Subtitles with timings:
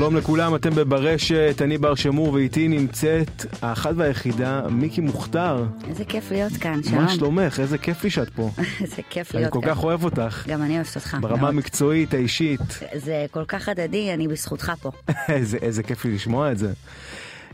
[0.00, 5.64] שלום לכולם, אתם בברשת, אני בר שמור ואיתי נמצאת האחת והיחידה, מיקי מוכתר.
[5.88, 7.02] איזה כיף להיות כאן, שלום.
[7.04, 7.60] מה שלומך?
[7.60, 8.50] איזה כיף לי שאת פה.
[8.82, 9.70] איזה כיף אני להיות כל כאן.
[9.70, 10.44] כך אוהב אותך.
[10.48, 11.16] גם אני אוהבת אותך.
[11.20, 11.48] ברמה.
[11.48, 12.60] המקצועית, האישית.
[12.94, 14.90] זה כל כך הדדי, אני בזכותך פה.
[15.62, 16.72] איזה כיף לי לשמוע את זה.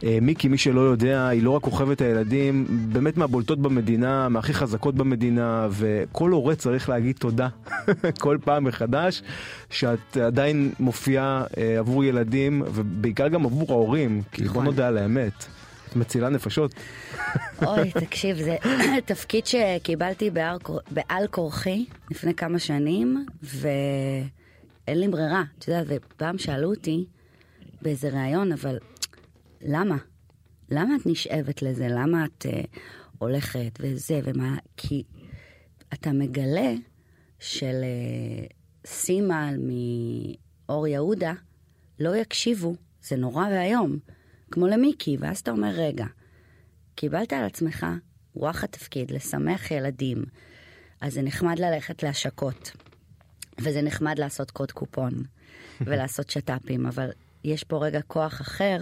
[0.05, 4.95] אה, מיקי, מי שלא יודע, היא לא רק כוכבת הילדים, באמת מהבולטות במדינה, מהכי חזקות
[4.95, 7.49] במדינה, וכל הורה צריך להגיד תודה
[8.21, 9.23] כל פעם מחדש,
[9.71, 14.65] שאת עדיין מופיעה אה, עבור ילדים, ובעיקר גם עבור ההורים, כי בוא נכון.
[14.65, 15.47] נודה על האמת,
[15.89, 16.75] את מצילה נפשות.
[17.67, 18.57] אוי, תקשיב, זה
[19.05, 20.59] תפקיד שקיבלתי בעל,
[20.91, 25.43] בעל כורחי לפני כמה שנים, ואין לי ברירה.
[25.59, 27.05] אתה יודע, ופעם שאלו אותי
[27.83, 28.79] באיזה ראיון, אבל
[29.61, 29.97] למה?
[30.71, 31.87] למה את נשאבת לזה?
[31.91, 32.79] למה את uh,
[33.19, 34.57] הולכת וזה ומה?
[34.77, 35.03] כי
[35.95, 36.73] אתה מגלה
[37.39, 38.53] של uh,
[38.87, 39.55] סימל
[40.69, 41.33] מאור יהודה
[42.01, 43.99] לא יקשיבו, זה נורא ואיום,
[44.51, 46.07] כמו למיקי, ואז אתה אומר, רגע,
[46.95, 47.87] קיבלת על עצמך
[48.35, 50.25] רוח התפקיד לשמח ילדים,
[51.01, 52.73] אז זה נחמד ללכת להשקות,
[53.61, 55.13] וזה נחמד לעשות קוד קופון
[55.87, 57.11] ולעשות שת"פים, אבל
[57.45, 58.79] יש פה רגע כוח אחר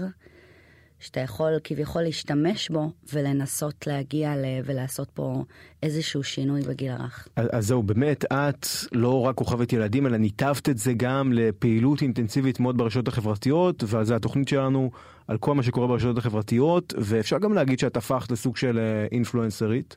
[1.04, 4.44] שאתה יכול כביכול להשתמש בו ולנסות להגיע ל...
[4.64, 5.44] ולעשות פה
[5.82, 7.28] איזשהו שינוי בגיל הרך.
[7.36, 12.02] אז אז זהו, באמת, את לא רק כוכבת ילדים, אלא ניתבת את זה גם לפעילות
[12.02, 14.90] אינטנסיבית מאוד ברשתות החברתיות, ועל זה התוכנית שלנו,
[15.28, 19.96] על כל מה שקורה ברשתות החברתיות, ואפשר גם להגיד שאת הפכת לסוג של אה, אינפלואנסרית.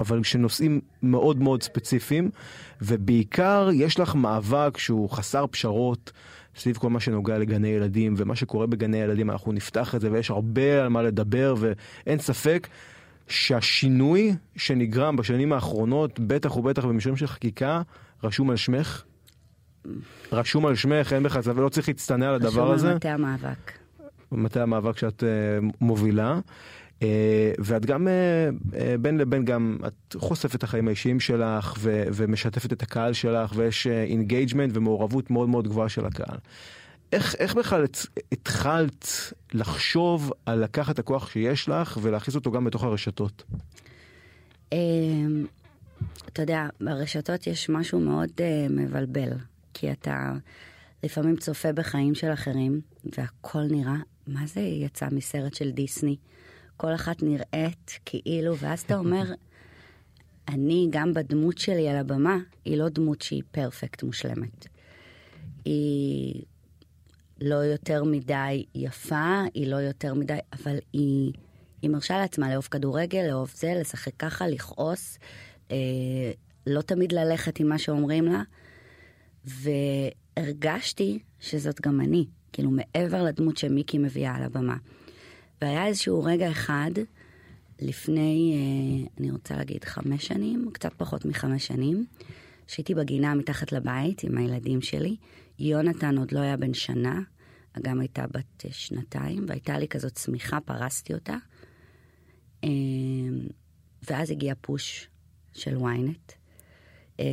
[0.00, 2.30] אבל שנושאים מאוד מאוד ספציפיים,
[2.82, 6.12] ובעיקר יש לך מאבק שהוא חסר פשרות
[6.56, 10.30] סביב כל מה שנוגע לגני ילדים, ומה שקורה בגני ילדים, אנחנו נפתח את זה, ויש
[10.30, 12.68] הרבה על מה לדבר, ואין ספק
[13.28, 17.82] שהשינוי שנגרם בשנים האחרונות, בטח ובטח במישורים של חקיקה,
[18.24, 19.02] רשום על שמך.
[20.32, 22.88] רשום על שמך, אין בכלל, ולא צריך להצטנע על הדבר רשום הזה.
[22.90, 23.72] על מטה המאבק.
[24.32, 25.28] מטה המאבק שאת אה,
[25.80, 26.40] מובילה.
[27.02, 31.74] אה, ואת גם אה, אה, בין לבין גם את חושפת את החיים האישיים שלך
[32.14, 36.38] ומשתפת את הקהל שלך ויש engagement ומעורבות מאוד מאוד גבוהה של הקהל.
[37.12, 37.84] איך, איך בכלל
[38.32, 43.44] התחלת לחשוב על לקחת הכוח שיש לך ולהכניס אותו גם בתוך הרשתות?
[44.72, 45.46] אמ,
[46.28, 49.30] אתה יודע, ברשתות יש משהו מאוד אה, מבלבל,
[49.74, 50.32] כי אתה
[51.02, 52.80] לפעמים צופה בחיים של אחרים,
[53.16, 53.96] והכל נראה,
[54.26, 56.16] מה זה יצא מסרט של דיסני?
[56.82, 59.22] כל אחת נראית כאילו, ואז אתה אומר,
[60.48, 64.66] אני גם בדמות שלי על הבמה, היא לא דמות שהיא פרפקט מושלמת.
[65.64, 66.42] היא
[67.40, 71.32] לא יותר מדי יפה, היא לא יותר מדי, אבל היא,
[71.82, 75.18] היא מרשה לעצמה לאהוב כדורגל, לאהוב זה, לשחק ככה, לכעוס,
[75.70, 75.76] אה,
[76.66, 78.42] לא תמיד ללכת עם מה שאומרים לה,
[79.44, 84.76] והרגשתי שזאת גם אני, כאילו מעבר לדמות שמיקי מביאה על הבמה.
[85.62, 86.90] והיה איזשהו רגע אחד,
[87.80, 92.06] לפני, אה, אני רוצה להגיד, חמש שנים, קצת פחות מחמש שנים,
[92.66, 95.16] שהייתי בגינה מתחת לבית עם הילדים שלי.
[95.58, 97.20] יונתן עוד לא היה בן שנה,
[97.72, 101.36] אגם הייתה בת אה, שנתיים, והייתה לי כזאת צמיחה, פרסתי אותה.
[102.64, 102.70] אה,
[104.10, 105.08] ואז הגיע פוש
[105.52, 106.32] של ynet.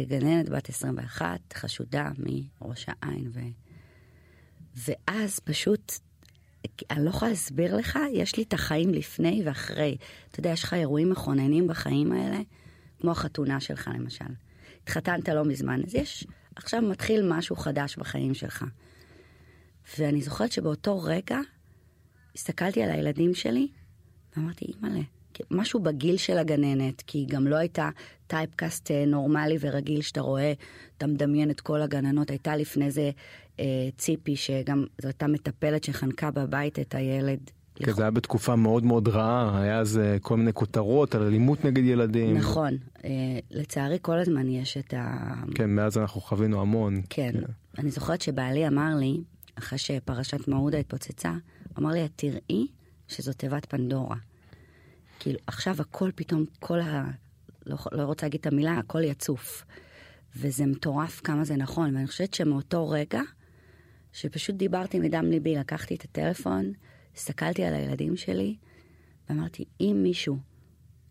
[0.07, 3.39] גננת בת 21, חשודה מראש העין, ו...
[4.75, 5.93] ואז פשוט,
[6.91, 9.97] אני לא יכולה להסביר לך, יש לי את החיים לפני ואחרי.
[10.31, 12.39] אתה יודע, יש לך אירועים מכוננים בחיים האלה,
[13.01, 14.25] כמו החתונה שלך למשל.
[14.83, 18.65] התחתנת לא מזמן, אז יש, עכשיו מתחיל משהו חדש בחיים שלך.
[19.99, 21.39] ואני זוכרת שבאותו רגע
[22.35, 23.67] הסתכלתי על הילדים שלי
[24.35, 25.01] ואמרתי, אימא'לה,
[25.51, 27.89] משהו בגיל של הגננת, כי היא גם לא הייתה
[28.27, 30.53] טייפקאסט אה, נורמלי ורגיל שאתה רואה,
[30.97, 32.29] אתה מדמיין את כל הגננות.
[32.29, 33.11] הייתה לפני זה
[33.97, 37.39] ציפי, שגם זו הייתה מטפלת שחנקה בבית את הילד.
[37.75, 41.65] כי זה היה בתקופה מאוד מאוד רעה, היה אז אה, כל מיני כותרות על אלימות
[41.65, 42.37] נגד ילדים.
[42.37, 45.33] נכון, אה, לצערי כל הזמן יש את ה...
[45.55, 47.01] כן, מאז אנחנו חווינו המון.
[47.09, 47.31] כן,
[47.77, 49.21] אני זוכרת שבעלי אמר לי,
[49.55, 51.33] אחרי שפרשת מעודה התפוצצה,
[51.79, 52.67] אמר לי, את תראי
[53.07, 54.15] שזו תיבת פנדורה.
[55.19, 57.05] כאילו, עכשיו הכל פתאום, כל ה...
[57.65, 59.65] לא, לא רוצה להגיד את המילה, הכל יצוף.
[60.35, 63.21] וזה מטורף כמה זה נכון, ואני חושבת שמאותו רגע
[64.19, 66.73] שפשוט דיברתי מדם ליבי, לקחתי את הטלפון,
[67.15, 68.55] הסתכלתי על הילדים שלי,
[69.29, 70.37] ואמרתי, אם מישהו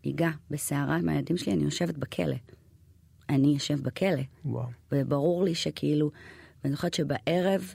[0.03, 2.35] ייגע בסערה עם הילדים שלי, אני יושבת בכלא.
[3.29, 4.21] אני יושב בכלא.
[4.45, 4.67] וואו.
[4.91, 6.11] וברור לי שכאילו,
[6.63, 7.73] ואני זוכרת שבערב,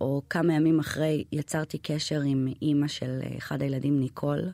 [0.00, 4.52] או כמה ימים אחרי, יצרתי קשר עם אימא של אחד הילדים, ניקול,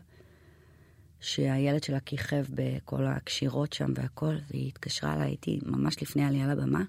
[1.21, 6.85] שהילד שלה כיכב בכל הקשירות שם והכל, והיא התקשרה אליי, הייתי ממש לפני העלייה לבמה,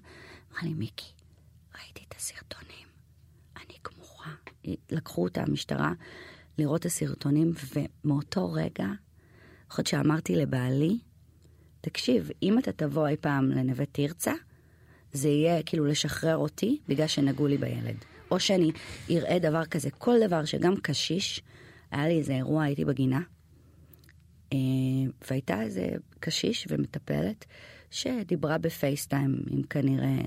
[0.50, 1.12] אמרה לי, מיקי,
[1.78, 2.77] ראיתי את הסרטונים.
[4.90, 5.92] לקחו אותה המשטרה
[6.58, 8.86] לראות את הסרטונים, ומאותו רגע,
[9.68, 10.98] אני שאמרתי לבעלי,
[11.80, 14.32] תקשיב, אם אתה תבוא אי פעם לנווה תרצה,
[15.12, 17.96] זה יהיה כאילו לשחרר אותי בגלל שנגעו לי בילד.
[18.30, 18.70] או שאני
[19.10, 21.42] אראה דבר כזה, כל דבר שגם קשיש,
[21.90, 23.20] היה לי איזה אירוע, הייתי בגינה,
[24.52, 24.58] אה,
[25.30, 25.88] והייתה איזה
[26.20, 27.44] קשיש ומטפלת
[27.90, 30.18] שדיברה בפייסטיים עם כנראה,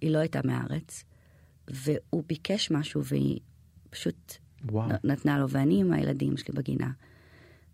[0.00, 1.04] היא לא הייתה מהארץ,
[1.70, 3.40] והוא ביקש משהו והיא
[3.90, 4.34] פשוט
[4.64, 4.90] וואו.
[5.04, 6.90] נתנה לו, ואני עם הילדים שלי בגינה,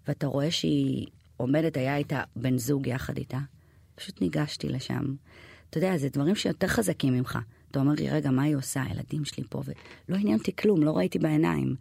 [0.09, 1.07] ואתה רואה שהיא
[1.37, 3.39] עומדת, היה איתה בן זוג יחד איתה,
[3.95, 5.15] פשוט ניגשתי לשם.
[5.71, 7.39] אתה יודע, זה דברים שיותר חזקים ממך.
[7.71, 8.83] אתה אומר לי, רגע, מה היא עושה?
[8.83, 9.63] הילדים שלי פה,
[10.09, 11.77] ולא עניין אותי כלום, לא ראיתי בעיניים.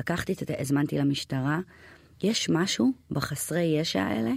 [0.00, 1.60] לקחתי את זה, הזמנתי למשטרה.
[2.22, 4.32] יש משהו בחסרי ישע האלה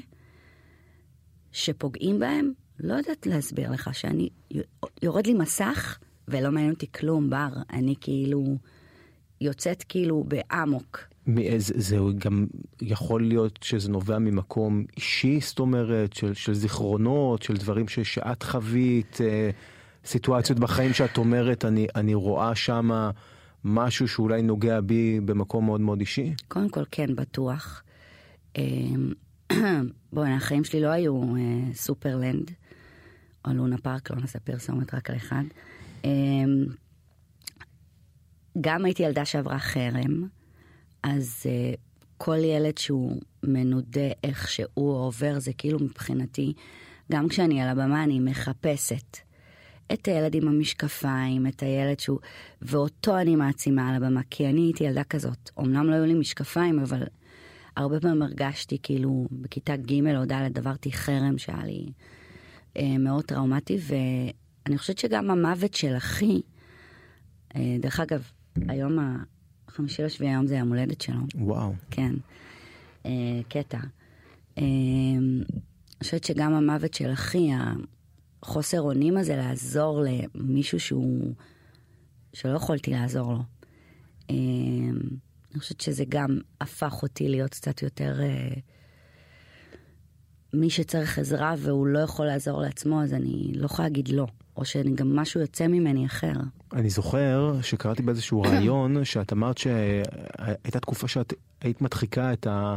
[1.52, 4.30] שפוגעים בהם, לא יודעת להסביר לך, שאני,
[5.02, 7.50] יורד לי מסך ולא מעניין אותי כלום, בר.
[7.74, 8.58] אני כאילו
[9.42, 11.00] יוצאת כאילו באמוק.
[11.28, 12.46] מאיזה, זה גם
[12.82, 18.44] יכול להיות שזה נובע ממקום אישי, זאת אומרת, של, של זיכרונות, של דברים ש, שאת
[18.44, 19.50] חווית, אה,
[20.06, 23.10] סיטואציות בחיים שאת אומרת, אני, אני רואה שם
[23.64, 26.34] משהו שאולי נוגע בי במקום מאוד מאוד אישי?
[26.48, 27.84] קודם כל, כן, בטוח.
[28.58, 28.64] אה,
[30.14, 32.52] בואי, החיים שלי לא היו אה, סופרלנד,
[33.48, 35.44] או לונה פארק, לא נעשה פרסומת רק על אחד.
[35.56, 35.75] אה,
[38.62, 40.28] גם הייתי ילדה שעברה חרם.
[41.04, 41.78] אז uh,
[42.18, 46.54] כל ילד שהוא מנודה איך שהוא עובר, זה כאילו מבחינתי,
[47.12, 49.18] גם כשאני על הבמה אני מחפשת
[49.94, 52.20] את הילד עם המשקפיים, את הילד שהוא...
[52.62, 55.50] ואותו אני מעצימה על הבמה, כי אני הייתי ילדה כזאת.
[55.60, 57.04] אמנם לא היו לי משקפיים, אבל
[57.78, 61.86] הרבה פעמים הרגשתי כאילו בכיתה ג' או ד' עברתי חרם שהיה לי
[62.78, 63.78] uh, מאוד טראומטי,
[64.66, 66.42] ואני חושבת שגם המוות של אחי,
[67.54, 68.32] uh, דרך אגב,
[68.68, 69.24] היום ה...
[69.76, 71.20] חמישי לשביעי היום זה יום הולדת שלו.
[71.36, 71.74] וואו.
[71.92, 72.14] כן.
[73.06, 73.12] אה,
[73.50, 73.80] קטע.
[74.58, 74.64] אה,
[75.96, 77.50] אני חושבת שגם המוות של אחי,
[78.44, 80.04] החוסר אונים הזה לעזור
[80.36, 81.34] למישהו שהוא...
[82.34, 83.44] שלא יכולתי לעזור לו.
[84.30, 84.36] אה,
[85.52, 88.22] אני חושבת שזה גם הפך אותי להיות קצת יותר...
[88.22, 88.56] אה,
[90.56, 94.28] מי שצריך עזרה והוא לא יכול לעזור לעצמו, אז אני לא יכולה להגיד לא.
[94.58, 96.34] או שגם משהו יוצא ממני אחר.
[96.74, 102.76] אני זוכר שקראתי באיזשהו ראיון שאת אמרת שהייתה תקופה שאת היית מדחיקה את, ה...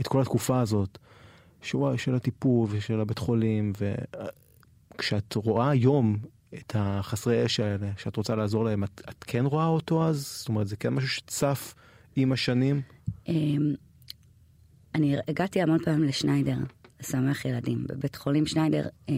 [0.00, 0.98] את כל התקופה הזאת,
[1.62, 3.72] שוואי, של הטיפול ושל הבית חולים,
[4.94, 6.16] וכשאת רואה היום
[6.54, 10.36] את החסרי ישע האלה, שאת רוצה לעזור להם, את, את כן רואה אותו אז?
[10.38, 11.74] זאת אומרת, זה כן משהו שצף
[12.16, 12.80] עם השנים?
[13.28, 13.74] אמ,
[14.94, 16.56] אני הגעתי המון פעמים לשניידר,
[17.02, 17.84] לשמח ילדים.
[17.88, 19.14] בבית חולים שניידר, אה,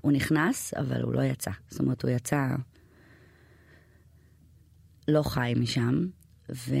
[0.00, 1.50] הוא נכנס, אבל הוא לא יצא.
[1.70, 2.46] זאת אומרת, הוא יצא
[5.08, 6.06] לא חי משם,
[6.50, 6.74] ו...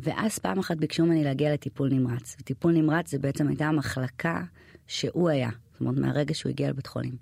[0.00, 2.36] ואז פעם אחת ביקשו ממני להגיע לטיפול נמרץ.
[2.40, 4.42] וטיפול נמרץ זה בעצם הייתה המחלקה
[4.86, 7.16] שהוא היה, זאת אומרת, מהרגע שהוא הגיע לבית חולים.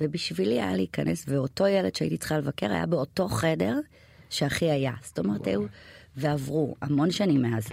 [0.00, 3.78] ובשבילי היה להיכנס, ואותו ילד שהייתי צריכה לבקר היה באותו חדר
[4.30, 4.92] שאחי היה.
[5.02, 5.62] זאת אומרת, היו,
[6.16, 7.68] ועברו המון שנים מאז.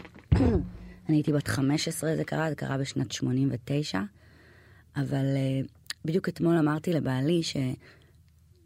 [1.10, 4.02] אני הייתי בת 15, זה קרה, זה קרה בשנת 89,
[4.96, 5.68] אבל uh,
[6.06, 7.42] בדיוק אתמול אמרתי לבעלי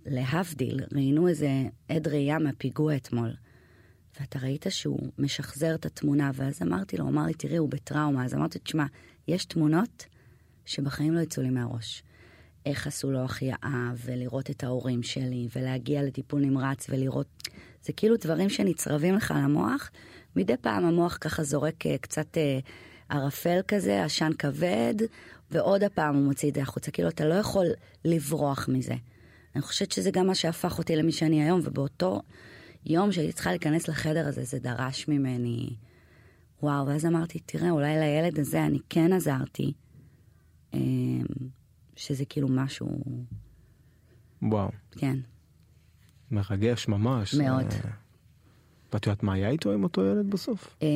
[0.08, 1.50] שלהבדיל, ראינו איזה
[1.89, 3.34] עד ראייה מהפיגוע אתמול.
[4.20, 8.25] ואתה ראית שהוא משחזר את התמונה, ואז אמרתי לו, הוא אמר לי, תראי, הוא בטראומה.
[8.25, 8.86] אז אמרתי, תשמע,
[9.27, 10.06] יש תמונות
[10.65, 12.03] שבחיים לא יצאו לי מהראש.
[12.65, 17.27] איך עשו לו החייאה, ולראות את ההורים שלי, ולהגיע לטיפול נמרץ, ולראות...
[17.84, 19.91] זה כאילו דברים שנצרבים לך למוח.
[20.38, 22.60] מדי פעם המוח ככה זורק אה, קצת אה,
[23.10, 24.96] ערפל כזה, עשן כבד,
[25.51, 26.91] ועוד הפעם הוא מוציא את זה החוצה.
[26.91, 27.65] כאילו, אתה לא יכול
[28.06, 28.96] לברוח מזה.
[29.56, 32.22] אני חושבת שזה גם מה שהפך אותי למי שאני היום, ובאותו
[32.86, 35.70] יום שהייתי צריכה להיכנס לחדר הזה, זה דרש ממני,
[36.63, 39.74] וואו, ואז אמרתי, תראה, אולי לילד הזה אני כן עזרתי,
[40.74, 41.25] אמ,
[41.96, 43.03] שזה כאילו משהו...
[44.41, 44.70] וואו.
[44.91, 45.17] כן.
[46.32, 47.34] מרגש ממש.
[47.34, 47.72] מאוד.
[47.72, 48.07] זה...
[48.94, 50.77] ואת יודעת מה היה איתו עם אותו ילד בסוף?
[50.82, 50.88] אמ,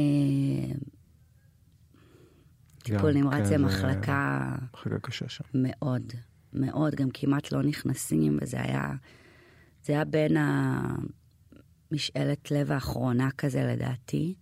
[2.84, 4.56] טיפול נמרץ זה מחלקה...
[4.74, 5.44] מחלקה קשה שם.
[5.54, 6.14] מאוד,
[6.54, 8.94] מאוד, גם כמעט לא נכנסים, וזה היה
[9.84, 10.38] זה היה בין
[11.92, 14.36] המשאלת לב האחרונה כזה לדעתי.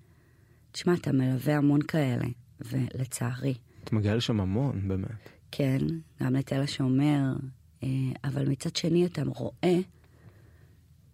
[0.71, 2.25] תשמע, אתה מלווה המון כאלה,
[2.61, 3.53] ולצערי.
[3.83, 5.29] את מגיעה לשם המון, באמת.
[5.51, 5.77] כן,
[6.23, 7.33] גם לתל השומר,
[7.83, 7.87] אה,
[8.23, 9.79] אבל מצד שני אתה רואה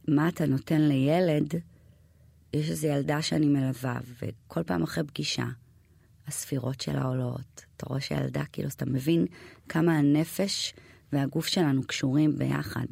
[0.08, 1.54] מה אתה נותן לילד.
[2.56, 5.46] יש איזו ילדה שאני מלווה, וכל פעם אחרי פגישה,
[6.28, 7.66] הספירות שלה עולות.
[7.78, 9.26] אתה רואה שהילדה, כאילו, אתה מבין
[9.70, 10.74] כמה הנפש
[11.14, 12.86] והגוף שלנו קשורים ביחד.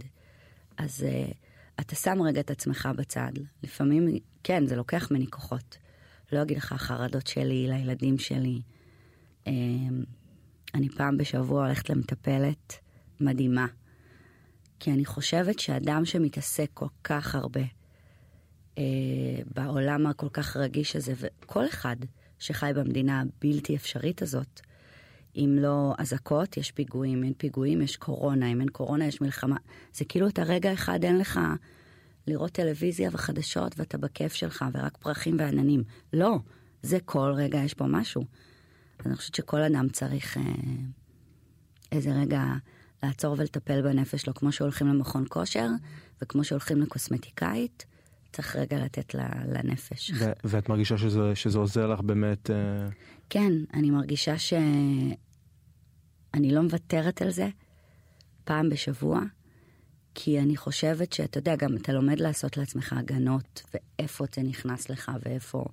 [0.78, 1.34] אז uh,
[1.80, 3.32] אתה שם רגע את עצמך בצד.
[3.64, 4.08] לפעמים,
[4.44, 5.78] כן, זה לוקח ממני כוחות.
[6.32, 8.62] לא אגיד לך החרדות שלי לילדים שלי.
[9.46, 9.50] Uh,
[10.74, 12.74] אני פעם בשבוע הולכת למטפלת
[13.20, 13.68] מדהימה.
[14.80, 17.62] כי אני חושבת שאדם שמתעסק כל כך הרבה
[18.78, 18.84] אה,
[19.56, 21.96] בעולם הכל כך רגיש הזה, וכל אחד
[22.40, 24.62] שחי במדינה הבלתי אפשרית הזאת,
[25.36, 29.58] אם לא אזעקות, יש פיגועים, אין פיגועים, יש קורונה, אם אין קורונה, יש מלחמה.
[29.94, 31.40] זה כאילו את הרגע אחד אין לך
[32.28, 35.84] לראות טלוויזיה וחדשות ואתה בכיף שלך ורק פרחים ועננים.
[36.14, 36.40] לא,
[36.82, 38.26] זה כל רגע יש פה משהו.
[39.06, 40.44] אני חושבת שכל אדם צריך אה,
[41.92, 42.44] איזה רגע
[43.04, 45.68] לעצור ולטפל בנפש שלו, כמו שהולכים למכון כושר
[46.22, 47.86] וכמו שהולכים לקוסמטיקאית.
[48.34, 49.16] צריך רגע לתת
[49.48, 50.12] לנפש.
[50.20, 52.50] ו- ואת מרגישה שזה, שזה עוזר לך באמת?
[52.50, 52.54] Uh...
[53.30, 55.16] כן, אני מרגישה שאני
[56.52, 57.50] לא מוותרת על זה
[58.44, 59.22] פעם בשבוע,
[60.16, 65.12] כי אני חושבת שאתה יודע, גם אתה לומד לעשות לעצמך הגנות, ואיפה זה נכנס לך
[65.26, 65.66] ואיפה...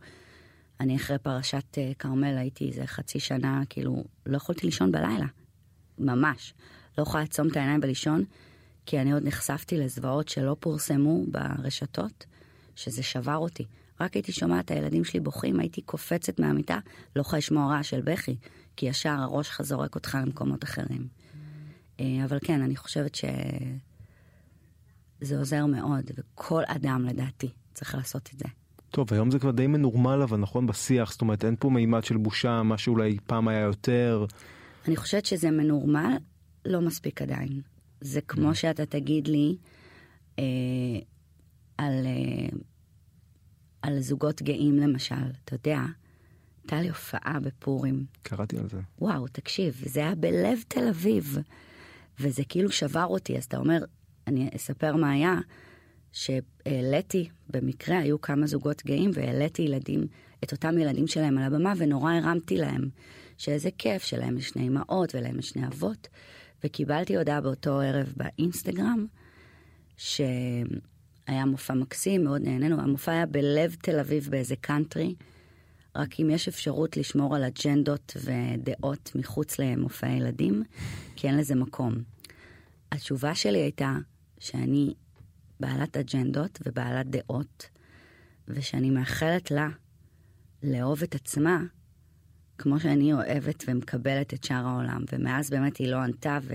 [0.81, 5.27] אני אחרי פרשת אה, כרמל הייתי איזה חצי שנה, כאילו, לא יכולתי לישון בלילה.
[5.99, 6.55] ממש.
[6.99, 8.25] לא יכולה לעצום את העיניים ולישון,
[8.87, 12.27] כי אני עוד נחשפתי לזוועות שלא פורסמו ברשתות,
[12.77, 13.65] שזה שבר אותי.
[14.01, 16.79] רק הייתי שומעת את הילדים שלי בוכים, הייתי קופצת מהמיטה,
[17.17, 18.37] לא יכולה לשמוע רעש של בכי,
[18.77, 21.09] כי ישר הראש שלך זורק אותך למקומות אחרים.
[22.01, 23.29] אה, אבל כן, אני חושבת שזה
[25.39, 28.47] עוזר מאוד, וכל אדם לדעתי צריך לעשות את זה.
[28.91, 32.17] טוב, היום זה כבר די מנורמל, אבל נכון בשיח, זאת אומרת, אין פה מימד של
[32.17, 34.27] בושה, מה שאולי פעם היה יותר.
[34.89, 36.17] אני חושבת שזה מנורמל,
[36.65, 37.61] לא מספיק עדיין.
[38.01, 38.55] זה כמו mm.
[38.55, 39.57] שאתה תגיד לי
[40.39, 40.45] אה,
[41.81, 42.59] על, אה,
[43.83, 45.81] על זוגות גאים למשל, אתה יודע,
[46.63, 48.05] הייתה לי הופעה בפורים.
[48.23, 48.81] קראתי על זה.
[48.99, 51.39] וואו, תקשיב, זה היה בלב תל אביב,
[52.21, 53.85] וזה כאילו שבר אותי, אז אתה אומר,
[54.27, 55.35] אני אספר מה היה,
[56.13, 60.07] שהעליתי, במקרה היו כמה זוגות גאים, והעליתי ילדים,
[60.45, 62.89] את אותם ילדים שלהם על הבמה, ונורא הרמתי להם,
[63.39, 66.09] שאיזה כיף שלהם יש שני אמהות ולהם יש שני אבות.
[66.65, 69.07] וקיבלתי הודעה באותו ערב באינסטגרם,
[71.27, 72.81] שהיה מופע מקסים, מאוד נהנינו.
[72.81, 75.15] המופע היה בלב תל אביב באיזה קאנטרי,
[75.97, 80.63] רק אם יש אפשרות לשמור על אג'נדות ודעות מחוץ למופעי ילדים,
[81.17, 81.95] כי אין לזה מקום.
[82.93, 83.97] התשובה שלי הייתה
[84.39, 84.95] שאני
[85.61, 87.69] בעלת אג'נדות ובעלת דעות,
[88.49, 89.69] ושאני מאחלת לה
[90.63, 91.65] לאהוב את עצמה
[92.59, 95.05] כמו שאני אוהבת ומקבלת את שאר העולם.
[95.13, 96.55] ומאז באמת היא לא ענתה, ו...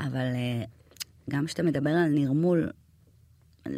[0.00, 0.64] אבל אה,
[1.30, 2.70] גם כשאתה מדבר על נרמול,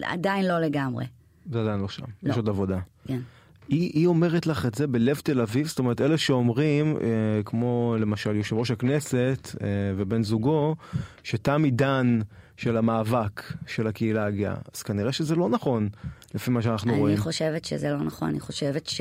[0.02, 1.04] עדיין לא לגמרי.
[1.50, 2.30] זה עדיין לא שם, לא.
[2.30, 2.78] יש עוד עבודה.
[3.06, 3.20] כן.
[3.68, 7.96] היא, היא אומרת לך את זה בלב תל אביב, זאת אומרת אלה שאומרים, אה, כמו
[8.00, 9.66] למשל יושב ראש הכנסת אה,
[9.96, 10.76] ובן זוגו,
[11.22, 12.20] שתם עידן
[12.56, 15.88] של המאבק של הקהילה הגאה, אז כנראה שזה לא נכון,
[16.34, 17.14] לפי מה שאנחנו אני רואים.
[17.14, 19.00] אני חושבת שזה לא נכון, אני חושבת ש...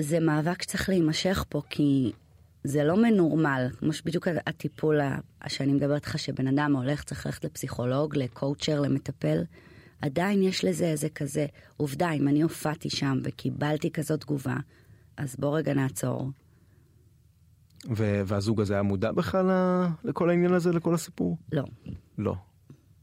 [0.00, 2.12] זה מאבק שצריך להימשך פה, כי
[2.64, 5.00] זה לא מנורמל, כמו שבדיוק הטיפול
[5.48, 9.42] שאני מדברת לך, שבן אדם הולך, צריך ללכת לפסיכולוג, לקואוצ'ר, למטפל,
[10.00, 14.56] עדיין יש לזה איזה כזה, עובדה, אם אני הופעתי שם וקיבלתי כזאת תגובה,
[15.16, 16.30] אז בוא רגע נעצור.
[17.94, 19.46] והזוג הזה היה מודע בכלל
[20.04, 21.38] לכל העניין הזה, לכל הסיפור?
[21.52, 21.64] לא.
[22.18, 22.34] לא.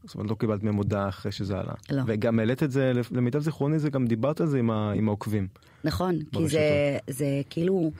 [0.04, 1.72] זאת אומרת, לא קיבלת מהם הודעה אחרי שזה עלה.
[1.90, 2.02] לא.
[2.06, 5.48] וגם העלית את זה, למיטב זיכרוני, זה גם דיברת על זה עם, ה, עם העוקבים.
[5.84, 7.90] נכון, כי זה, זה כאילו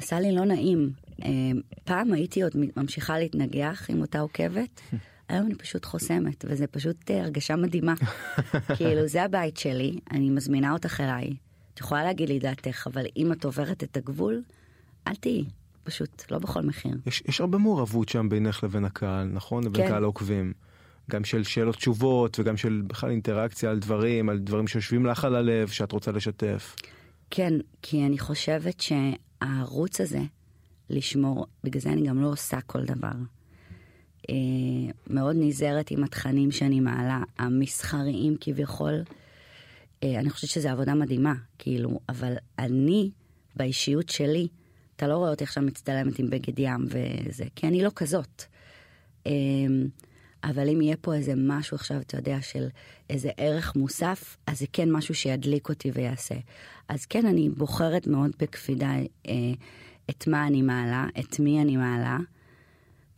[0.00, 0.92] עשה לי לא נעים.
[1.24, 1.30] אה,
[1.84, 4.80] פעם הייתי עוד ממשיכה להתנגח עם אותה עוקבת,
[5.28, 7.94] היום אני פשוט חוסמת, וזה פשוט אה, הרגשה מדהימה.
[8.76, 11.30] כאילו, זה הבית שלי, אני מזמינה אותך אליי.
[11.74, 14.42] את יכולה להגיד לי דעתך, אבל אם את עוברת את הגבול,
[15.06, 15.44] אל תהיי.
[15.84, 16.96] פשוט, לא בכל מחיר.
[17.06, 19.64] יש, יש הרבה מעורבות שם בינך לבין הקהל, נכון?
[19.64, 19.88] לבין כן.
[19.88, 20.52] קהל העוקבים.
[21.10, 25.34] גם של שאלות תשובות וגם של בכלל אינטראקציה על דברים, על דברים שיושבים לך על
[25.34, 26.76] הלב שאת רוצה לשתף.
[27.30, 27.52] כן,
[27.82, 28.80] כי אני חושבת
[29.40, 30.20] שהערוץ הזה,
[30.90, 33.12] לשמור, בגלל זה אני גם לא עושה כל דבר.
[34.30, 34.34] אה,
[35.06, 39.02] מאוד נזהרת עם התכנים שאני מעלה, המסחריים כביכול.
[40.02, 43.10] אה, אני חושבת שזו עבודה מדהימה, כאילו, אבל אני,
[43.56, 44.48] באישיות שלי,
[44.96, 48.44] אתה לא רואה אותי עכשיו מצטלמת עם בגד ים וזה, כי אני לא כזאת.
[50.44, 52.68] אבל אם יהיה פה איזה משהו עכשיו, אתה יודע, של
[53.10, 56.34] איזה ערך מוסף, אז זה כן משהו שידליק אותי ויעשה.
[56.88, 58.90] אז כן, אני בוחרת מאוד בקפידה
[59.28, 59.34] אה,
[60.10, 62.18] את מה אני מעלה, את מי אני מעלה,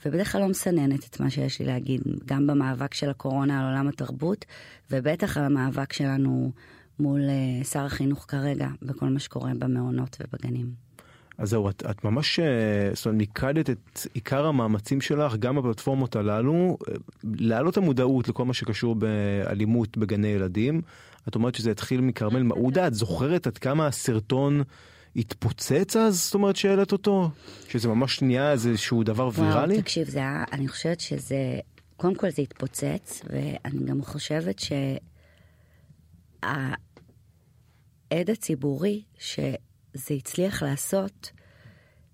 [0.06, 3.88] ובדרך כלל לא מסננת את מה שיש לי להגיד, גם במאבק של הקורונה על עולם
[3.88, 4.44] התרבות,
[4.90, 6.52] ובטח על המאבק שלנו
[6.98, 10.91] מול אה, שר החינוך כרגע, בכל מה שקורה במעונות ובגנים.
[11.42, 16.16] אז זהו, את, את ממש, אה, זאת אומרת, מיקדת את עיקר המאמצים שלך, גם בפלטפורמות
[16.16, 16.94] הללו, אה,
[17.24, 20.82] להעלות המודעות לכל מה שקשור באלימות בגני ילדים.
[21.28, 24.62] את אומרת שזה התחיל מכרמל מעודה, את זוכרת עד כמה הסרטון
[25.16, 26.24] התפוצץ אז?
[26.24, 27.30] זאת אומרת שהעלית אותו?
[27.68, 29.72] שזה ממש נהיה איזשהו דבר ויראלי?
[29.74, 31.58] וואו, תקשיב, זה היה, אני חושבת שזה,
[31.96, 34.58] קודם כל זה התפוצץ, ואני גם חושבת
[36.42, 36.76] שהעד
[38.30, 39.40] הציבורי, ש...
[39.94, 41.30] זה הצליח לעשות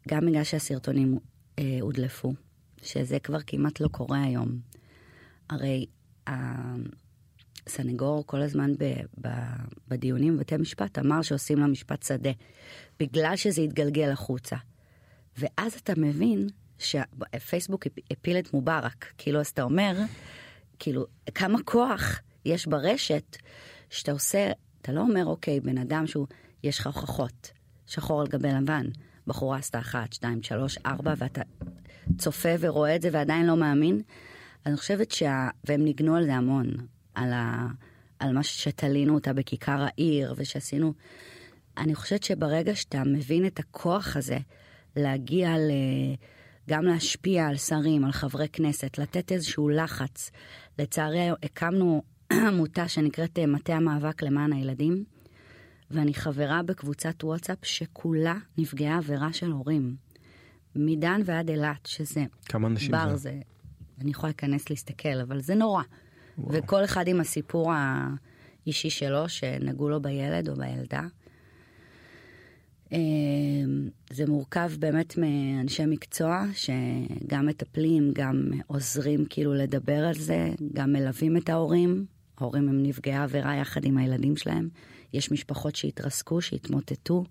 [0.08, 1.18] גם בגלל שהסרטונים
[1.58, 2.32] אה, הודלפו,
[2.82, 4.60] שזה כבר כמעט לא קורה היום.
[5.50, 5.86] הרי
[7.66, 8.84] הסנגור כל הזמן ב,
[9.20, 9.28] ב,
[9.88, 12.30] בדיונים בבתי משפט אמר שעושים לה משפט שדה,
[13.00, 14.56] בגלל שזה התגלגל החוצה.
[15.38, 19.96] ואז אתה מבין שפייסבוק הפיל את מובארק, כאילו אז אתה אומר,
[20.78, 23.36] כאילו, כמה כוח יש ברשת
[23.90, 24.50] שאתה עושה,
[24.82, 26.26] אתה לא אומר, אוקיי, בן אדם שהוא,
[26.62, 27.57] יש לך הוכחות.
[27.88, 28.86] שחור על גבי לבן.
[29.26, 31.42] בחורה עשתה אחת, שתיים, שלוש, ארבע, ואתה
[32.18, 34.02] צופה ורואה את זה ועדיין לא מאמין.
[34.66, 35.48] אני חושבת שה...
[35.64, 36.66] והם ניגנו על זה המון,
[37.14, 37.66] על, ה...
[38.18, 40.92] על מה שתלינו אותה בכיכר העיר ושעשינו.
[41.76, 44.38] אני חושבת שברגע שאתה מבין את הכוח הזה
[44.96, 45.70] להגיע ל...
[46.68, 50.30] גם להשפיע על שרים, על חברי כנסת, לתת איזשהו לחץ.
[50.78, 52.02] לצערי הקמנו
[52.48, 55.04] עמותה שנקראת מטה המאבק למען הילדים.
[55.90, 59.96] ואני חברה בקבוצת וואטסאפ שכולה נפגעה עבירה של הורים.
[60.76, 62.24] מדן ועד אילת, שזה...
[62.44, 63.16] כמה אנשים בר זה?
[63.16, 63.40] זה?
[64.00, 65.82] אני יכולה להיכנס להסתכל, אבל זה נורא.
[66.38, 66.52] וואו.
[66.52, 71.02] וכל אחד עם הסיפור האישי שלו, שנגעו לו בילד או בילדה.
[72.92, 80.92] אמ, זה מורכב באמת מאנשי מקצוע שגם מטפלים, גם עוזרים כאילו לדבר על זה, גם
[80.92, 82.06] מלווים את ההורים.
[82.38, 84.68] ההורים הם נפגעי עבירה יחד עם הילדים שלהם.
[85.12, 87.24] יש משפחות שהתרסקו, שהתמוטטו.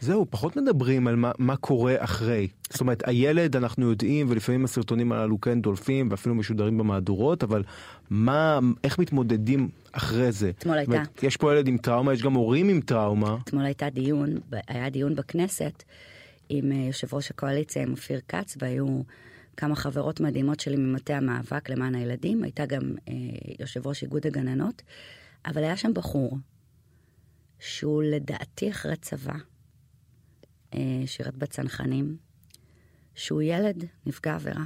[0.00, 2.48] זהו, פחות מדברים על מה, מה קורה אחרי.
[2.70, 7.62] זאת אומרת, הילד, אנחנו יודעים, ולפעמים הסרטונים הללו כן דולפים, ואפילו משודרים במהדורות, אבל
[8.10, 10.50] מה, איך מתמודדים אחרי זה?
[10.58, 10.92] אתמול הייתה.
[10.92, 13.36] אומרת, יש פה ילד עם טראומה, יש גם הורים עם טראומה.
[13.44, 14.34] אתמול הייתה דיון,
[14.68, 15.82] היה דיון בכנסת
[16.48, 19.02] עם אה, יושב ראש הקואליציה, עם אופיר כץ, והיו
[19.56, 23.14] כמה חברות מדהימות שלי ממטה המאבק למען הילדים, הייתה גם אה,
[23.60, 24.82] יושב ראש איגוד הגננות,
[25.46, 26.38] אבל היה שם בחור
[27.60, 29.34] שהוא לדעתי אחרי צבא,
[30.74, 32.16] אה, שירת בצנחנים,
[33.14, 34.64] שהוא ילד נפגע עבירה,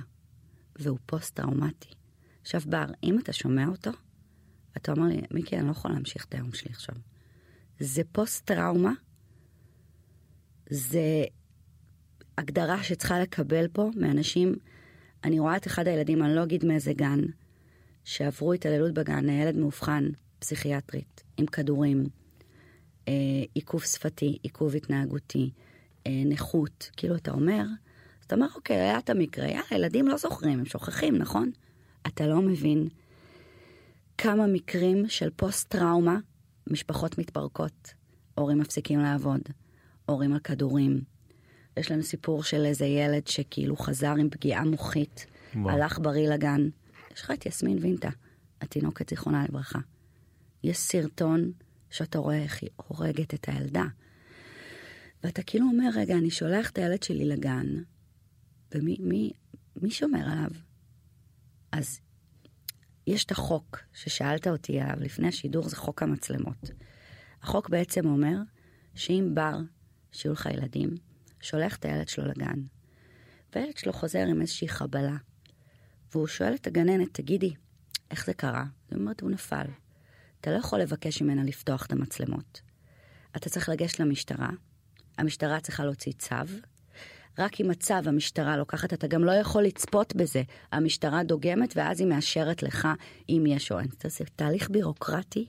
[0.76, 1.88] והוא פוסט-טראומטי.
[2.42, 3.90] עכשיו, בר, אם אתה שומע אותו,
[4.76, 6.94] אתה אומר לי, מיקי, אני לא יכול להמשיך את היום שלי עכשיו.
[7.80, 8.92] זה פוסט-טראומה,
[10.70, 11.24] זה
[12.38, 14.54] הגדרה שצריכה לקבל פה מאנשים.
[15.24, 17.20] אני רואה את אחד הילדים, אני לא אגיד מאיזה גן,
[18.04, 20.04] שעברו התעללות בגן, הילד מאובחן
[20.38, 22.04] פסיכיאטרית, עם כדורים,
[23.08, 23.12] אה,
[23.54, 25.50] עיכוב שפתי, עיכוב התנהגותי,
[26.06, 27.64] אה, נכות, כאילו אתה אומר,
[28.20, 31.50] אז אתה אומר, אוקיי, היה את המקרה, יאללה, ילדים לא זוכרים, הם שוכחים, נכון?
[32.06, 32.88] אתה לא מבין
[34.18, 36.18] כמה מקרים של פוסט-טראומה,
[36.70, 37.94] משפחות מתפרקות,
[38.34, 39.40] הורים מפסיקים לעבוד,
[40.06, 41.00] הורים על כדורים.
[41.76, 45.70] יש לנו סיפור של איזה ילד שכאילו חזר עם פגיעה מוחית, וואו.
[45.74, 46.68] הלך בריא לגן.
[47.14, 48.10] יש לך את יסמין וינטה,
[48.60, 49.78] התינוקת זיכרונה לברכה.
[50.64, 51.52] יש סרטון
[51.94, 53.84] שאתה רואה איך היא הורגת את הילדה.
[55.24, 57.66] ואתה כאילו אומר, רגע, אני שולח את הילד שלי לגן,
[58.74, 59.32] ומי מי,
[59.76, 60.50] מי שומר עליו?
[61.72, 62.00] אז
[63.06, 66.70] יש את החוק ששאלת אותי עליו לפני השידור, זה חוק המצלמות.
[67.42, 68.36] החוק בעצם אומר
[68.94, 69.58] שאם בר,
[70.12, 70.90] שיהיו לך ילדים,
[71.40, 72.62] שולח את הילד שלו לגן,
[73.54, 75.16] והילד שלו חוזר עם איזושהי חבלה,
[76.12, 77.54] והוא שואל את הגננת, תגידי,
[78.10, 78.64] איך זה קרה?
[78.90, 79.83] היא אומרת, הוא נפל.
[80.44, 82.60] אתה לא יכול לבקש ממנה לפתוח את המצלמות.
[83.36, 84.48] אתה צריך לגשת למשטרה,
[85.18, 86.36] המשטרה צריכה להוציא צו,
[87.38, 90.42] רק עם הצו המשטרה לוקחת, אתה גם לא יכול לצפות בזה.
[90.72, 92.88] המשטרה דוגמת ואז היא מאשרת לך
[93.28, 93.86] אם יש או אין.
[94.06, 95.46] זה תהליך בירוקרטי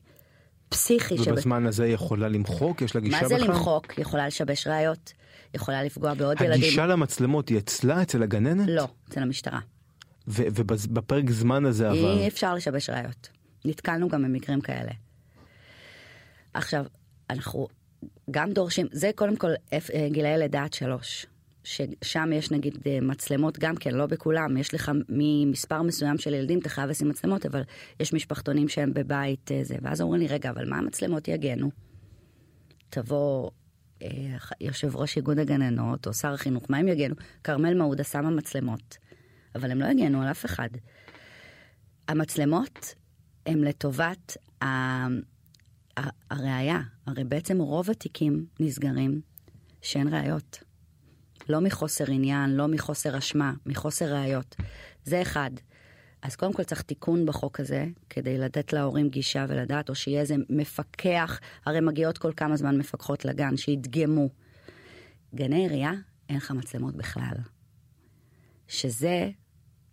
[0.70, 1.16] פסיכי.
[1.28, 1.68] ובזמן שב...
[1.68, 2.82] הזה יכולה למחוק?
[2.82, 3.38] יש לה גישה בכלל?
[3.38, 3.92] מה זה למחוק?
[3.92, 5.14] היא יכולה לשבש ראיות,
[5.54, 6.64] יכולה לפגוע בעוד הגישה ילדים.
[6.64, 8.68] הגישה למצלמות היא אצלה, אצל הגננת?
[8.70, 9.60] לא, אצל המשטרה.
[10.28, 12.18] ובפרק זמן הזה אבל...
[12.18, 13.35] אי אפשר לשבש ראיות.
[13.66, 14.92] נתקלנו גם במקרים כאלה.
[16.54, 16.86] עכשיו,
[17.30, 17.68] אנחנו
[18.32, 21.26] גם דורשים, זה קודם כל אה, גילאי לידה עד שלוש.
[21.66, 26.60] ששם יש נגיד אה, מצלמות גם כן, לא בכולם, יש לך ממספר מסוים של ילדים,
[26.60, 27.62] אתה חייב לשים מצלמות, אבל
[28.00, 31.72] יש משפחתונים שהם בבית אה, זה, ואז אומרים לי, רגע, אבל מה המצלמות יגנו?
[32.90, 33.52] תבוא
[34.02, 34.08] אה,
[34.62, 37.16] יושב ראש איגוד הגננות או שר החינוך, מה הם יגנו?
[37.44, 38.98] כרמל מעודה שמה מצלמות,
[39.56, 40.70] אבל הם לא יגנו על אף אחד.
[42.08, 42.96] המצלמות
[43.46, 44.66] הם לטובת ה...
[46.32, 49.22] הראייה, הרי בעצם רוב התיקים נסגרים
[49.82, 50.64] שאין ראיות.
[51.50, 54.56] לא מחוסר עניין, לא מחוסר אשמה, מחוסר ראיות.
[55.04, 55.52] זה אחד.
[56.22, 60.36] אז קודם כל צריך תיקון בחוק הזה, כדי לתת להורים גישה ולדעת, או שיהיה איזה
[60.50, 64.30] מפקח, הרי מגיעות כל כמה זמן מפקחות לגן, שידגמו.
[65.36, 65.92] גני עירייה,
[66.30, 67.36] אין לך מצלמות בכלל.
[68.68, 69.30] שזה,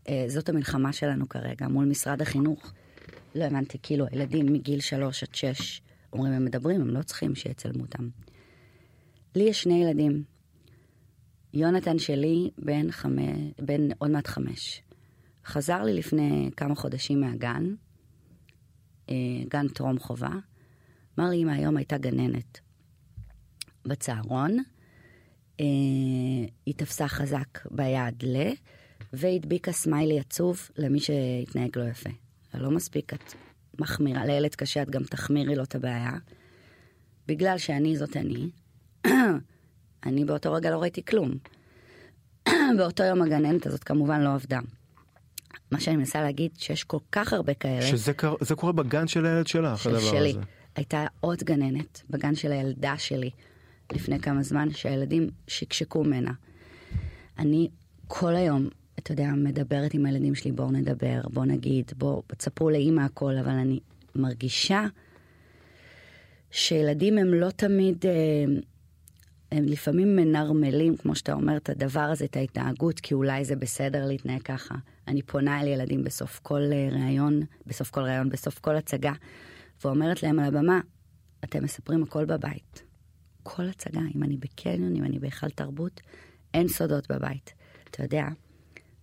[0.08, 2.72] אה, זאת המלחמה שלנו כרגע מול משרד החינוך.
[3.34, 7.82] לא הבנתי, כאילו, הילדים מגיל שלוש עד שש, אומרים, הם מדברים, הם לא צריכים שיצלמו
[7.82, 8.08] אותם.
[9.34, 10.24] לי יש שני ילדים.
[11.54, 14.82] יונתן שלי בן, חמי, בן עוד מעט חמש.
[15.44, 17.74] חזר לי לפני כמה חודשים מהגן,
[19.10, 19.14] אה,
[19.48, 20.32] גן טרום חובה.
[21.18, 22.60] אמר לי, אמא, היום הייתה גננת
[23.84, 24.58] בצהרון.
[25.60, 25.64] אה,
[26.66, 28.52] היא תפסה חזק ביד ל...
[29.12, 32.10] והדביקה סמיילי עצוב למי שהתנהג לא יפה.
[32.54, 33.34] לא מספיק, את
[33.78, 36.12] מחמירה, לילד קשה את גם תחמירי לו את הבעיה.
[37.26, 38.50] בגלל שאני זאת אני,
[40.06, 41.30] אני באותו רגע לא ראיתי כלום.
[42.78, 44.60] באותו יום הגננת הזאת כמובן לא עבדה.
[45.70, 47.82] מה שאני מנסה להגיד, שיש כל כך הרבה כאלה.
[47.82, 48.34] שזה קר...
[48.56, 50.30] קורה בגן של הילד שלך, הדבר שלי.
[50.30, 50.40] הזה.
[50.76, 53.30] הייתה עוד גננת בגן של הילדה שלי
[53.92, 56.32] לפני כמה זמן, שהילדים שקשקו ממנה.
[57.38, 57.68] אני
[58.06, 58.68] כל היום,
[59.02, 63.52] אתה יודע, מדברת עם הילדים שלי, בואו נדבר, בואו נגיד, בואו, תספרו לאימא הכל, אבל
[63.52, 63.80] אני
[64.14, 64.86] מרגישה
[66.50, 68.06] שילדים הם לא תמיד...
[68.06, 68.44] אה,
[69.52, 74.06] הם לפעמים מנרמלים, כמו שאתה אומר, את הדבר הזה, את ההתנהגות, כי אולי זה בסדר
[74.06, 74.74] להתנהג ככה.
[75.08, 79.12] אני פונה אל ילדים בסוף כל אה, ראיון, בסוף כל ראיון, בסוף כל הצגה,
[79.84, 80.80] ואומרת להם על הבמה,
[81.44, 82.82] אתם מספרים הכל בבית.
[83.42, 86.00] כל הצגה, אם אני בקניון, אם אני בהיכל תרבות,
[86.54, 87.54] אין סודות בבית.
[87.90, 88.24] אתה יודע,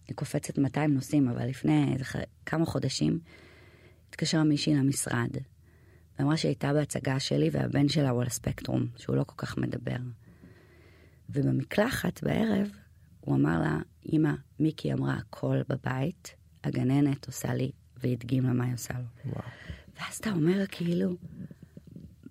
[0.10, 1.98] אני קופצת 200 נושאים, אבל לפני
[2.46, 3.20] כמה חודשים
[4.10, 5.30] התקשרה מישהי למשרד,
[6.20, 9.96] ואמרה שהייתה בהצגה שלי והבן שלה הוא על הספקטרום, שהוא לא כל כך מדבר.
[11.30, 12.72] ובמקלחת בערב
[13.20, 13.80] הוא אמר לה,
[14.14, 19.32] אמא, מיקי אמרה הכל בבית, הגננת עושה לי, והדגים לה מה היא עושה לו.
[19.32, 19.46] וואו.
[20.00, 21.16] ואז אתה אומר כאילו,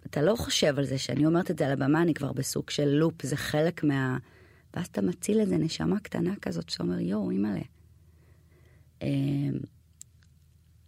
[0.06, 2.88] אתה לא חושב על זה שאני אומרת את זה על הבמה, אני כבר בסוג של
[2.88, 4.18] לופ, זה חלק מה...
[4.74, 7.60] ואז אתה מציל איזה נשמה קטנה כזאת שאתה אומר, יואו, אימא'לה.
[9.02, 9.58] אמ,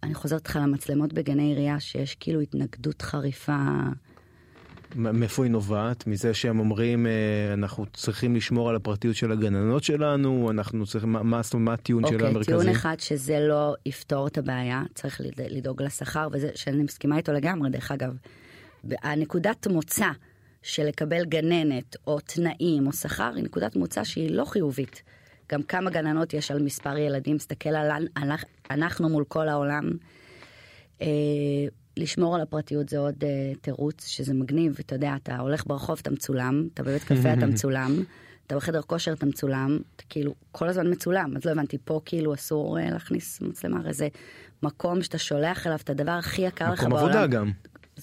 [0.03, 3.57] אני חוזרת לך למצלמות בגני עירייה, שיש כאילו התנגדות חריפה.
[4.95, 6.07] מאיפה היא נובעת?
[6.07, 11.41] מזה שהם אומרים אה, אנחנו צריכים לשמור על הפרטיות של הגננות שלנו, אנחנו צריכים, מה,
[11.53, 12.37] מה הטיעון okay, של המרכזי?
[12.37, 17.31] אוקיי, טיעון אחד שזה לא יפתור את הבעיה, צריך לדאוג לשכר, וזה שאני מסכימה איתו
[17.33, 18.17] לגמרי, דרך אגב.
[19.03, 20.07] הנקודת מוצא
[20.61, 25.03] של לקבל גננת או תנאים או שכר היא נקודת מוצא שהיא לא חיובית.
[25.51, 27.69] גם כמה גננות יש על מספר ילדים, מסתכל
[28.15, 28.31] על
[28.71, 29.91] אנחנו מול כל העולם.
[31.01, 31.07] אה,
[31.97, 36.11] לשמור על הפרטיות זה עוד uh, תירוץ שזה מגניב, אתה יודע, אתה הולך ברחוב, אתה
[36.11, 38.03] מצולם, אתה בבית קפה, אתה מצולם,
[38.47, 42.33] אתה בחדר כושר, אתה מצולם, אתה כאילו כל הזמן מצולם, אז לא הבנתי, פה כאילו
[42.33, 44.07] אסור uh, להכניס מצלמה, הרי זה
[44.63, 46.93] מקום שאתה שולח אליו את הדבר הכי יקר לך בעולם.
[46.95, 47.51] מקום עבודה גם.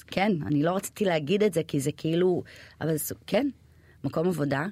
[0.03, 2.43] כן, אני לא רציתי להגיד את זה, כי זה כאילו,
[2.81, 3.49] אבל זה, כן,
[4.05, 4.67] מקום עבודה.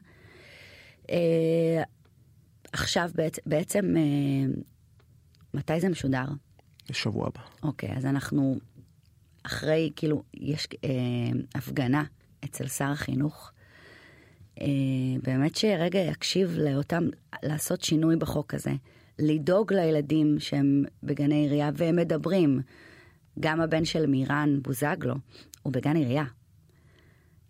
[1.02, 1.08] Uh,
[2.72, 4.60] עכשיו בעצם, בעצם uh,
[5.54, 6.24] מתי זה משודר?
[6.92, 7.40] שבוע הבא.
[7.62, 8.56] אוקיי, אז אנחנו
[9.42, 10.90] אחרי, כאילו, יש אה,
[11.54, 12.04] הפגנה
[12.44, 13.52] אצל שר החינוך,
[14.60, 14.66] אה,
[15.22, 17.08] באמת שרגע יקשיב לאותם,
[17.42, 18.72] לעשות שינוי בחוק הזה,
[19.18, 22.60] לדאוג לילדים שהם בגני עירייה והם מדברים.
[23.40, 25.14] גם הבן של מירן בוזגלו
[25.62, 26.24] הוא בגן עירייה.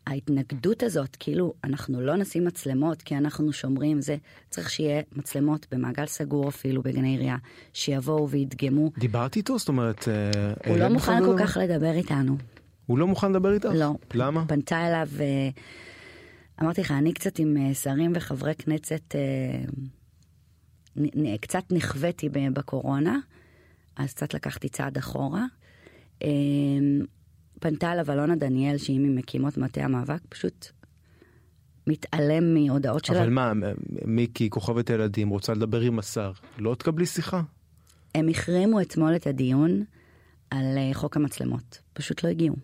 [0.07, 4.16] ההתנגדות הזאת, כאילו אנחנו לא נשים מצלמות כי אנחנו שומרים זה,
[4.51, 7.37] צריך שיהיה מצלמות במעגל סגור אפילו בגני עירייה,
[7.72, 8.90] שיבואו וידגמו.
[8.99, 9.59] דיברתי איתו?
[9.59, 10.09] זאת אומרת...
[10.09, 12.37] אה, הוא לא מוכן כל כך לדבר איתנו.
[12.87, 13.68] הוא לא מוכן לדבר איתך?
[13.75, 13.94] לא.
[14.14, 14.44] למה?
[14.49, 15.49] פנתה אליו, אה,
[16.62, 19.14] אמרתי לך, אני קצת עם אה, שרים וחברי כנסת,
[21.40, 23.18] קצת נכוויתי בקורונה,
[23.96, 25.44] אז קצת לקחתי צעד אחורה.
[27.61, 30.66] פנתה אליו אלונה דניאל, שהיא ממקימות מטה המאבק, פשוט
[31.87, 33.20] מתעלם מהודעות שלה.
[33.20, 33.52] אבל מה,
[34.05, 37.42] מיקי, כוכבת הילדים, רוצה לדבר עם השר, לא תקבלי שיחה?
[38.14, 39.85] הם החרימו אתמול את הדיון
[40.50, 42.57] על אה, חוק המצלמות, פשוט לא הגיעו.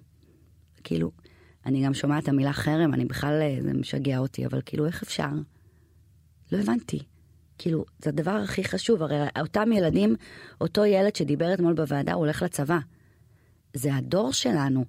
[0.84, 1.10] כאילו,
[1.66, 5.02] אני גם שומעת את המילה חרם, אני בכלל, אה, זה משגע אותי, אבל כאילו, איך
[5.02, 5.28] אפשר
[6.52, 6.98] לא הבנתי.
[7.58, 10.16] כאילו, זה הדבר הכי חשוב, הרי אותם ילדים,
[10.60, 12.78] אותו ילד שדיבר אתמול בוועדה, הוא הולך לצבא.
[13.74, 14.84] זה הדור שלנו.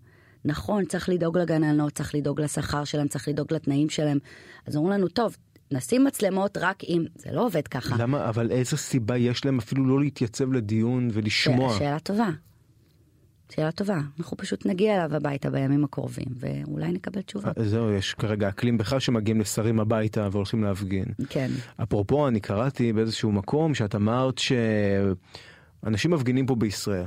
[0.46, 4.18] נכון, צריך לדאוג לגננות, צריך לדאוג לשכר שלהם, צריך לדאוג לתנאים שלהם.
[4.66, 5.38] אז אמרו לנו, טוב,
[5.72, 7.06] נשים מצלמות רק אם...
[7.16, 7.96] זה לא עובד ככה.
[8.00, 11.78] למה, אבל איזה סיבה יש להם אפילו לא להתייצב לדיון ולשמוע?
[11.80, 12.30] שאלה טובה.
[13.56, 14.00] שאלה טובה.
[14.20, 17.52] אנחנו פשוט נגיע אליו הביתה בימים הקרובים, ואולי נקבל תשובה.
[17.58, 21.06] אה, זהו, יש כרגע אקלים בכלל שמגיעים לשרים הביתה והולכים להפגין.
[21.30, 21.52] כן.
[21.84, 27.06] אפרופו, אני קראתי באיזשהו מקום שאת אמרת שאנשים מפגינים פה בישראל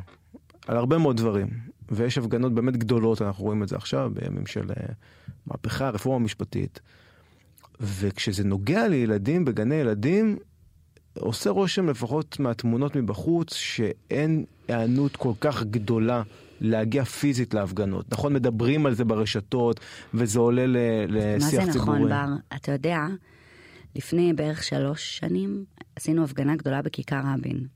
[0.66, 1.48] על הרבה מאוד דברים,
[1.90, 4.86] ויש הפגנות באמת גדולות, אנחנו רואים את זה עכשיו בימים של אה,
[5.46, 6.80] מהפכה, רפורמה משפטית.
[7.80, 10.38] וכשזה נוגע לילדים בגני ילדים,
[11.18, 16.22] עושה רושם לפחות מהתמונות מבחוץ שאין היענות כל כך גדולה
[16.60, 18.12] להגיע פיזית להפגנות.
[18.12, 19.80] נכון, מדברים על זה ברשתות,
[20.14, 20.64] וזה עולה
[21.08, 21.66] לשיח ציבורי.
[21.66, 22.56] מה זה נכון, בר?
[22.56, 22.98] אתה יודע,
[23.96, 25.64] לפני בערך שלוש שנים
[25.96, 27.75] עשינו הפגנה גדולה בכיכר רבין.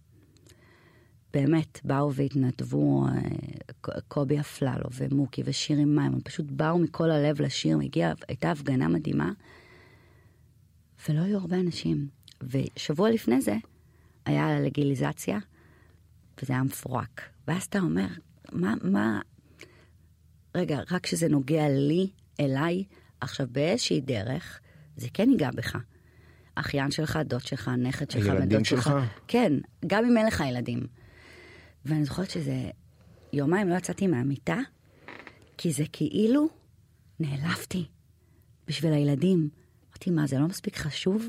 [1.32, 7.78] באמת, באו והתנדבו אה, קובי אפללו ומוקי ושירי מים, הם פשוט באו מכל הלב לשיר,
[7.78, 9.32] הגיעה, הייתה הפגנה מדהימה,
[11.08, 12.08] ולא היו הרבה אנשים.
[12.42, 13.56] ושבוע לפני זה
[14.24, 15.38] היה לגיליזציה,
[16.42, 17.22] וזה היה מפורק.
[17.48, 18.06] ואז אתה אומר,
[18.52, 19.20] מה, מה,
[20.54, 22.84] רגע, רק כשזה נוגע לי, אליי,
[23.20, 24.60] עכשיו באיזושהי דרך,
[24.96, 25.76] זה כן ייגע בך.
[26.54, 28.84] אחיין שלך, דוד שלך, נכד שלך, הילדים שלך?
[28.84, 28.94] שלך.
[29.28, 29.52] כן,
[29.86, 30.86] גם אם אין לך ילדים.
[31.84, 32.70] ואני זוכרת שזה,
[33.32, 34.58] יומיים לא יצאתי מהמיטה,
[35.58, 36.48] כי זה כאילו
[37.20, 37.86] נעלבתי
[38.66, 39.48] בשביל הילדים.
[39.88, 41.28] אמרתי, מה, זה לא מספיק חשוב?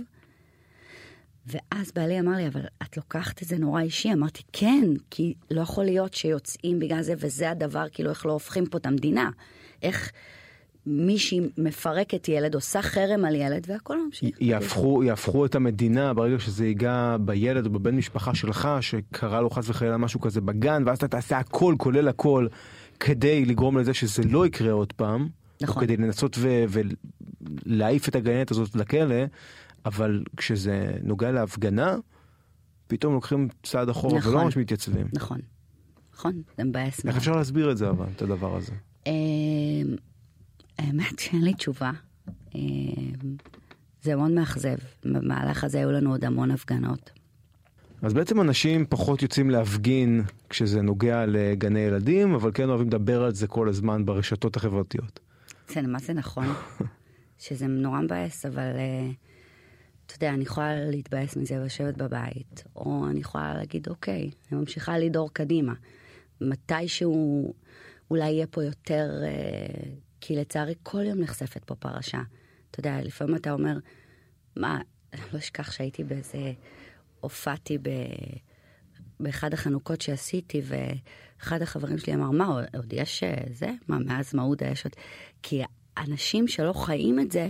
[1.45, 4.13] ואז בעלי אמר לי, אבל את לוקחת את זה נורא אישי.
[4.13, 8.65] אמרתי, כן, כי לא יכול להיות שיוצאים בגלל זה, וזה הדבר, כאילו, איך לא הופכים
[8.65, 9.29] פה את המדינה.
[9.81, 10.11] איך
[10.85, 14.37] מישהי מפרקת ילד, עושה חרם על ילד, והכל ממשיך.
[14.39, 19.69] יהפכו, יהפכו את המדינה ברגע שזה ייגע בילד או בבן משפחה שלך, שקרה לו חס
[19.69, 22.47] וחלילה משהו כזה בגן, ואז אתה תעשה הכל, כולל הכל,
[22.99, 25.27] כדי לגרום לזה שזה לא יקרה עוד פעם.
[25.61, 25.83] נכון.
[25.83, 26.37] כדי לנסות
[27.65, 29.15] ולהעיף את הגננת הזאת לכלא,
[29.85, 31.95] אבל כשזה נוגע להפגנה,
[32.87, 35.07] פתאום לוקחים צעד אחורה נכון, ולא ממש מתייצבים.
[35.13, 35.39] נכון,
[36.13, 37.07] נכון, זה מבאס מאוד.
[37.07, 38.73] איך אפשר להסביר את זה אבל, את הדבר הזה?
[40.79, 41.91] אמ, האמת שאין לי תשובה.
[42.55, 43.35] אמ,
[44.01, 44.75] זה מאוד מאכזב.
[45.05, 47.11] במהלך הזה היו לנו עוד המון הפגנות.
[48.01, 53.33] אז בעצם אנשים פחות יוצאים להפגין כשזה נוגע לגני ילדים, אבל כן אוהבים לדבר על
[53.33, 55.19] זה כל הזמן ברשתות החברתיות.
[55.69, 56.45] זה מה זה נכון,
[57.39, 59.15] שזה נורא מבאס, אבל uh,
[60.05, 64.97] אתה יודע, אני יכולה להתבאס מזה ולשבת בבית, או אני יכולה להגיד, אוקיי, אני ממשיכה
[64.97, 65.73] לדור קדימה.
[66.41, 67.53] מתישהו
[68.11, 69.87] אולי יהיה פה יותר, uh,
[70.21, 72.21] כי לצערי כל יום נחשפת פה פרשה.
[72.71, 73.77] אתה יודע, לפעמים אתה אומר,
[74.55, 74.81] מה,
[75.33, 76.53] לא אשכח שהייתי באיזה,
[77.19, 77.89] הופעתי ב...
[79.19, 82.45] באחד החנוכות שעשיתי, ואחד החברים שלי אמר, מה,
[82.77, 83.71] עוד יש אה, זה?
[83.87, 84.93] מה, מאז מעודה יש עוד...
[85.43, 85.61] כי
[85.97, 87.49] אנשים שלא חיים את זה,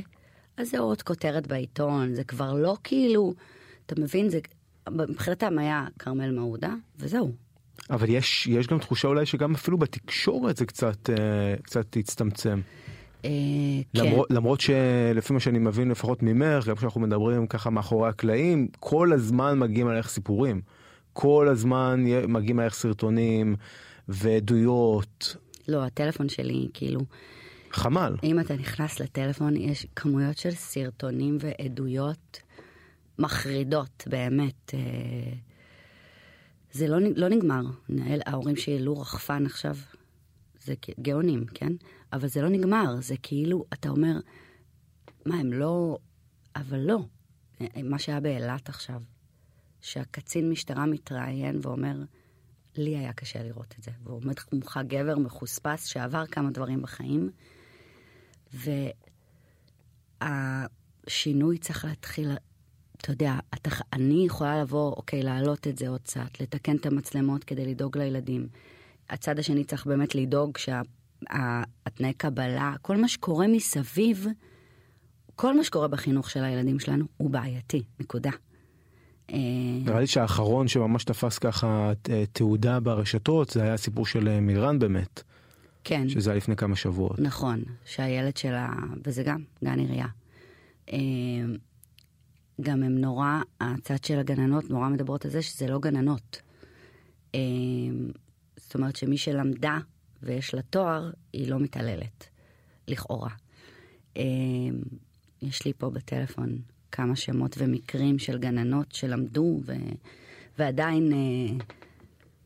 [0.57, 3.33] אז זה עוד כותרת בעיתון, זה כבר לא כאילו,
[3.85, 4.39] אתה מבין, זה,
[4.89, 7.31] מבחינתם היה כרמל מעודה, וזהו.
[7.89, 12.61] אבל יש, יש גם תחושה אולי שגם אפילו בתקשורת זה קצת, אה, קצת הצטמצם.
[13.25, 13.29] אה,
[13.93, 14.35] למרות, כן.
[14.35, 19.59] למרות שלפי מה שאני מבין לפחות ממך, גם כשאנחנו מדברים ככה מאחורי הקלעים, כל הזמן
[19.59, 20.61] מגיעים עליך סיפורים.
[21.13, 23.55] כל הזמן מגיעים עליך סרטונים
[24.07, 25.35] ועדויות.
[25.67, 26.99] לא, הטלפון שלי כאילו...
[27.73, 28.15] חמ"ל.
[28.23, 32.41] אם אתה נכנס לטלפון, יש כמויות של סרטונים ועדויות
[33.19, 34.73] מחרידות, באמת.
[36.71, 37.61] זה לא, לא נגמר.
[38.25, 39.75] ההורים שלי העלו רחפן עכשיו,
[40.63, 41.73] זה גאונים, כן?
[42.13, 44.19] אבל זה לא נגמר, זה כאילו, אתה אומר,
[45.25, 45.97] מה, הם לא...
[46.55, 46.99] אבל לא.
[47.83, 49.01] מה שהיה באילת עכשיו,
[49.81, 51.95] שהקצין משטרה מתראיין ואומר,
[52.75, 53.91] לי היה קשה לראות את זה.
[54.03, 57.29] והוא עומד מולך גבר מחוספס שעבר כמה דברים בחיים,
[60.21, 62.31] והשינוי צריך להתחיל,
[63.01, 67.43] אתה יודע, אתה, אני יכולה לבוא, אוקיי, להעלות את זה עוד קצת, לתקן את המצלמות
[67.43, 68.47] כדי לדאוג לילדים.
[69.09, 74.27] הצד השני צריך באמת לדאוג שהתנאי קבלה, כל מה שקורה מסביב,
[75.35, 78.31] כל מה שקורה בחינוך של הילדים שלנו הוא בעייתי, נקודה.
[79.33, 79.37] אה,
[79.85, 84.79] נראה לי שהאחרון שממש תפס ככה אה, תעודה ברשתות זה היה הסיפור של אה, מירן
[84.79, 85.23] באמת.
[85.83, 86.09] כן.
[86.09, 87.19] שזה היה לפני כמה שבועות.
[87.19, 88.69] נכון, שהילד שלה,
[89.05, 90.07] וזה גם גן עירייה.
[92.61, 96.41] גם הם נורא, הצד של הגננות נורא מדברות על זה שזה לא גננות.
[98.57, 99.77] זאת אומרת שמי שלמדה
[100.23, 102.27] ויש לה תואר, היא לא מתעללת,
[102.87, 103.29] לכאורה.
[105.41, 106.57] יש לי פה בטלפון
[106.91, 109.73] כמה שמות ומקרים של גננות שלמדו ו...
[110.59, 111.65] ועדיין אה,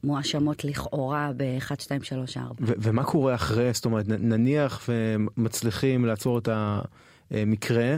[0.04, 2.56] מואשמות לכאורה ב-1, 2, 3, 4.
[2.60, 6.50] ו- ומה קורה אחרי, זאת אומרת, נניח ומצליחים לעצור את
[7.32, 7.96] המקרה,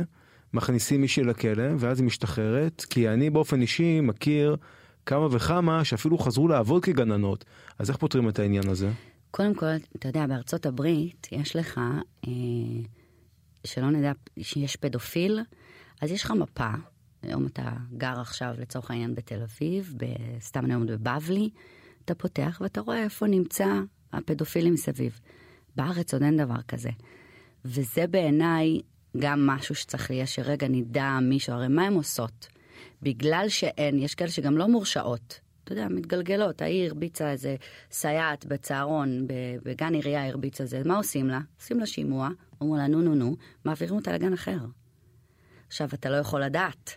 [0.54, 4.56] מכניסים מישהי לכלא, ואז היא משתחררת, כי אני באופן אישי מכיר
[5.06, 7.46] כמה וכמה שאפילו חזרו לעבוד כגננות,
[7.80, 8.92] אז איך פותרים את העניין הזה?
[9.32, 11.82] קודם כל, אתה יודע, בארצות הברית יש לך,
[12.28, 12.32] אה,
[13.64, 15.40] שלא נדע שיש פדופיל,
[16.02, 16.70] אז יש לך מפה.
[17.22, 19.94] היום אתה גר עכשיו לצורך העניין בתל אביב,
[20.40, 21.50] סתם אני אומרת בבבלי,
[22.06, 23.68] אתה פותח ואתה רואה איפה נמצא
[24.14, 25.20] הפדופילים מסביב.
[25.76, 26.90] בארץ עוד אין דבר כזה.
[27.66, 28.82] וזה בעיניי
[29.20, 32.48] גם משהו שצריך להיות שרגע נדע מישהו, הרי מה הן עושות?
[33.02, 35.40] בגלל שאין, יש כאלה שגם לא מורשעות.
[35.64, 37.56] אתה יודע, מתגלגלות, העיר הרביצה איזה
[37.92, 39.28] סייעת בצהרון,
[39.64, 41.40] בגן עירייה הרביצה זה, מה עושים לה?
[41.60, 42.30] עושים לה שימוע,
[42.62, 44.58] אומרים לה נו נו נו, מעבירים אותה לגן אחר.
[45.68, 46.96] עכשיו, אתה לא יכול לדעת.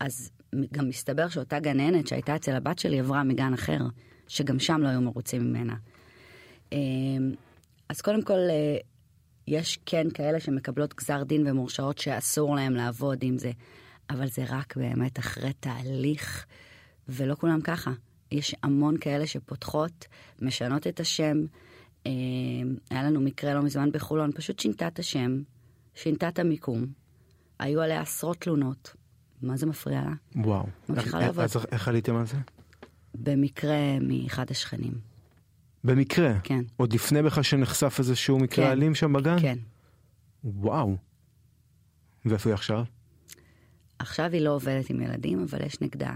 [0.00, 0.30] אז
[0.72, 3.78] גם מסתבר שאותה גננת שהייתה אצל הבת שלי עברה מגן אחר,
[4.28, 5.74] שגם שם לא היו מרוצים ממנה.
[6.72, 7.34] אמ,
[7.88, 8.76] אז קודם כל, אה,
[9.48, 13.50] יש כן כאלה שמקבלות גזר דין ומורשעות שאסור להם לעבוד עם זה,
[14.10, 16.46] אבל זה רק באמת אחרי תהליך,
[17.08, 17.90] ולא כולם ככה.
[18.32, 20.06] יש המון כאלה שפותחות,
[20.42, 21.36] משנות את השם.
[22.06, 22.12] אה,
[22.90, 25.42] היה לנו מקרה לא מזמן בחולון, פשוט שינתה את השם,
[25.94, 26.86] שינתה את המיקום.
[27.58, 28.94] היו עליה עשרות תלונות.
[29.42, 30.42] מה זה מפריע לה?
[30.44, 30.66] וואו.
[30.88, 31.44] ממשיכה לעבוד.
[31.72, 32.36] איך עליתם על זה?
[33.14, 35.09] במקרה מאחד השכנים.
[35.84, 36.40] במקרה.
[36.42, 36.64] כן.
[36.76, 38.70] עוד לפני בכלל שנחשף איזשהו מקרה כן.
[38.70, 39.40] אלים שם בגן?
[39.40, 39.58] כן.
[40.44, 40.96] וואו.
[42.24, 42.84] ואיפה היא עכשיו?
[43.98, 46.12] עכשיו היא לא עובדת עם ילדים, אבל יש נגדה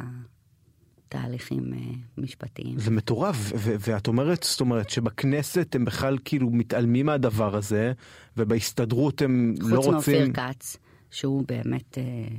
[1.09, 1.79] תהליכים אה,
[2.19, 2.79] משפטיים.
[2.79, 7.93] זה מטורף, ואת אומרת, זאת אומרת שבכנסת הם בכלל כאילו מתעלמים מהדבר הזה,
[8.37, 10.25] ובהסתדרות הם לא חוץ רוצים...
[10.25, 10.77] מאופיר כץ,
[11.11, 12.37] שהוא באמת אה,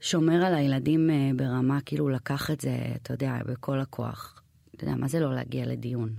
[0.00, 4.42] שומר על הילדים אה, ברמה, כאילו לקח את זה, אתה יודע, בכל הכוח.
[4.80, 6.14] אתה יודע, מה זה לא להגיע לדיון?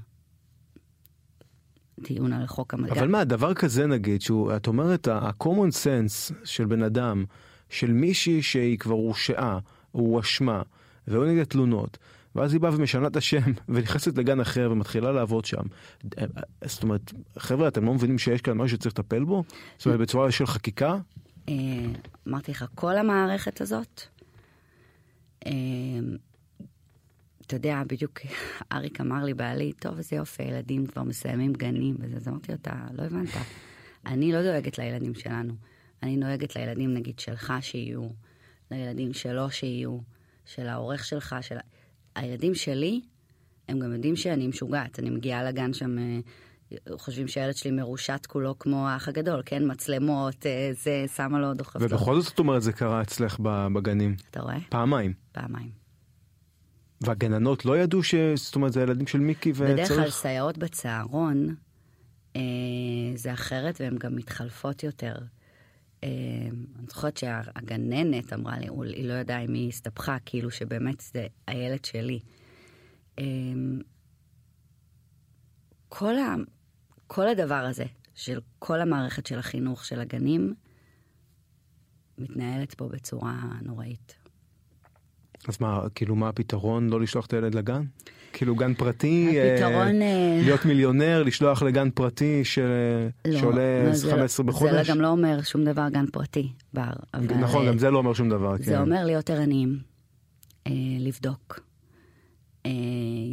[2.00, 2.94] דיון על חוק המדע.
[2.94, 7.26] אבל מה, דבר כזה נגיד, שהוא, את אומרת, ה-common sense של בן אדם,
[7.70, 9.60] של מישהי שהיא כבר הורשעה,
[9.94, 10.62] או הואשמה,
[11.08, 11.98] והיו נגד תלונות,
[12.36, 15.64] ואז היא באה ומשנה את השם, ונכנסת לגן אחר ומתחילה לעבוד שם.
[16.66, 19.44] זאת אומרת, חבר'ה, אתם לא מבינים שיש כאן משהו שצריך לטפל בו?
[19.78, 20.98] זאת אומרת, בצורה של חקיקה?
[21.50, 21.54] אה,
[22.28, 24.02] אמרתי לך, כל המערכת הזאת,
[25.46, 25.52] אה,
[27.52, 28.20] אתה יודע, בדיוק
[28.74, 32.58] אריק אמר לי, בעלי, טוב, איזה יופי, הילדים כבר מסיימים גנים וזה, אז אמרתי לו,
[32.62, 33.30] אתה לא הבנת.
[34.06, 35.54] אני לא דואגת לילדים שלנו,
[36.04, 38.10] אני דואגת לילדים, נגיד, שלך שיהיו,
[38.72, 39.98] לילדים שלו שיהיו,
[40.46, 41.58] של העורך שלך, של...
[42.16, 43.02] הילדים שלי,
[43.68, 45.98] הם גם יודעים שאני משוגעת, אני מגיעה לגן שם...
[45.98, 46.20] אה,
[46.98, 49.72] חושבים שהילד שלי מרושת כולו כמו האח הגדול, כן?
[49.72, 51.66] מצלמות, אה, זה, שמה לו, לו.
[51.76, 53.40] ובכל זאת, זאת אומרת, זה קרה אצלך
[53.74, 54.16] בגנים.
[54.32, 54.58] אתה רואה?
[54.70, 55.14] פעמיים.
[55.32, 55.81] פעמיים.
[57.02, 58.16] והגננות לא ידעו ש...
[58.36, 60.16] זאת אומרת, זה ילדים של מיקי בדרך כלל וצריך...
[60.16, 61.56] סייעות בצהרון
[62.36, 62.42] אה,
[63.16, 65.16] זה אחרת והן גם מתחלפות יותר.
[66.04, 66.10] אה,
[66.80, 71.86] אני זוכרת שהגננת אמרה לי, היא לא ידעה אם היא הסתבכה, כאילו שבאמת זה הילד
[71.86, 72.20] שלי.
[73.20, 73.24] אה,
[75.90, 76.36] כל, ה,
[77.08, 77.86] כל הדבר הזה
[78.16, 80.54] של כל המערכת של החינוך של הגנים
[82.18, 84.21] מתנהלת פה בצורה נוראית.
[85.48, 86.90] אז מה, כאילו, מה הפתרון?
[86.90, 87.84] לא לשלוח את הילד לגן?
[88.34, 89.34] כאילו, גן פרטי?
[89.38, 90.02] אה, הפתרון...
[90.02, 92.60] אה, להיות מיליונר, לשלוח לגן פרטי ש...
[93.28, 94.88] לא, שעולה לא, זה לא- 15 בחודש?
[94.88, 96.84] זה גם לא אומר שום דבר גן פרטי בר.
[97.14, 98.58] אבל, נכון, אה, גם זה לא אומר שום דבר.
[98.58, 98.82] זה כן.
[98.82, 99.80] אומר להיות ערניים,
[100.68, 101.60] אה, לבדוק.
[102.66, 102.72] אה,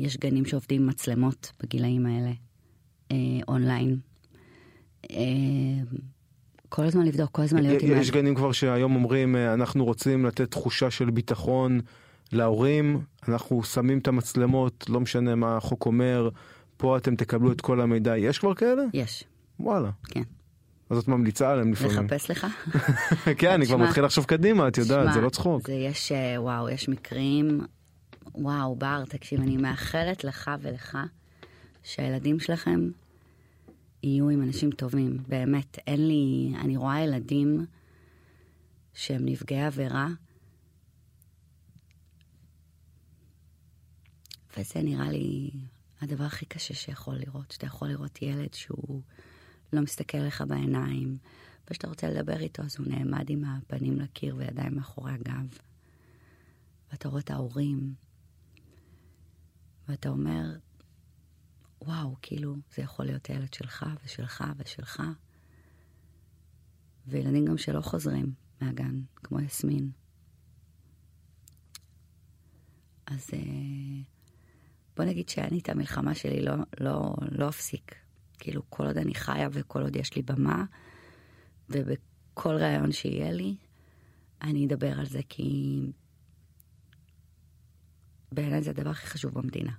[0.03, 2.33] יש גנים שעובדים עם מצלמות בגילאים האלה,
[3.12, 3.16] אה,
[3.49, 3.99] אונליין.
[5.11, 5.16] אה,
[6.68, 8.00] כל הזמן לבדוק, כל הזמן להיות עם...
[8.00, 8.11] יש.
[8.11, 11.81] גנים כבר שהיום אומרים, אה, אנחנו רוצים לתת תחושה של ביטחון
[12.33, 16.28] להורים, אנחנו שמים את המצלמות, לא משנה מה החוק אומר,
[16.76, 18.18] פה אתם תקבלו את כל המידע.
[18.18, 18.83] יש כבר כאלה?
[18.94, 19.24] יש,
[19.61, 19.90] וואלה.
[20.04, 20.22] כן.
[20.90, 22.04] אז את ממליצה עליהם לפעמים.
[22.04, 22.46] לחפש לך?
[23.38, 25.66] כן, אני כבר מתחיל לחשוב קדימה, את יודעת, זה לא צחוק.
[25.66, 27.60] זה יש, אה, וואו, יש מקרים,
[28.35, 30.98] וואו, בר, תקשיב, אני מאחלת לך ולך
[31.83, 32.88] שהילדים שלכם
[34.03, 35.17] יהיו עם אנשים טובים.
[35.29, 37.67] באמת, אין לי, אני רואה ילדים
[38.94, 40.09] שהם נפגעי עבירה,
[44.57, 45.51] וזה נראה לי
[46.01, 49.03] הדבר הכי קשה שיכול לראות, שאתה יכול לראות ילד שהוא
[49.73, 51.19] לא מסתכל לך בעיניים,
[51.67, 55.59] וכשאתה רוצה לדבר איתו אז הוא נעמד עם הפנים לקיר וידיים מאחורי הגב.
[56.92, 57.94] ואתה רואה את ההורים,
[59.88, 60.57] ואתה אומר,
[61.83, 65.02] וואו, כאילו, זה יכול להיות הילד שלך ושלך ושלך.
[67.06, 69.90] וילדים גם שלא חוזרים, מהגן, כמו יסמין.
[73.06, 73.38] אז אה,
[74.96, 77.94] בוא נגיד שאני את המלחמה שלי לא, לא, לא אפסיק.
[78.38, 80.64] כאילו, כל עוד אני חיה וכל עוד יש לי במה,
[81.68, 83.56] ובכל ראיון שיהיה לי,
[84.42, 85.81] אני אדבר על זה, כי
[88.33, 89.72] בעיניי זה הדבר הכי חשוב במדינה,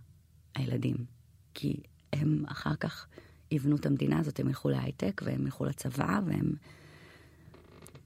[0.56, 1.19] הילדים.
[1.54, 1.78] כי
[2.14, 3.08] הם אחר כך
[3.52, 6.54] יבנו את המדינה הזאת, הם ילכו להייטק והם ילכו לצבא, והם...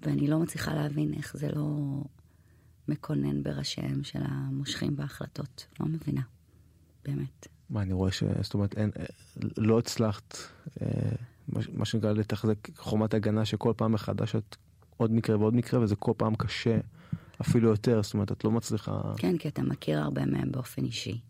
[0.02, 1.78] ואני לא מצליחה להבין איך זה לא
[2.88, 5.68] מקונן בראשיהם של המושכים בהחלטות.
[5.80, 6.22] לא מבינה,
[7.06, 7.48] באמת.
[7.70, 8.24] מה, אני רואה ש...
[8.42, 8.92] זאת אומרת, אין,
[9.58, 10.38] לא הצלחת,
[10.82, 10.88] אה,
[11.74, 14.56] מה שנקרא, לתחזק חומת הגנה שכל פעם מחדש את
[14.98, 16.80] עוד מקרה ועוד מקרה, וזה כל פעם קשה,
[17.42, 19.02] אפילו יותר, זאת אומרת, את לא מצליחה...
[19.18, 21.22] כן, כי אתה מכיר הרבה מהם באופן אישי,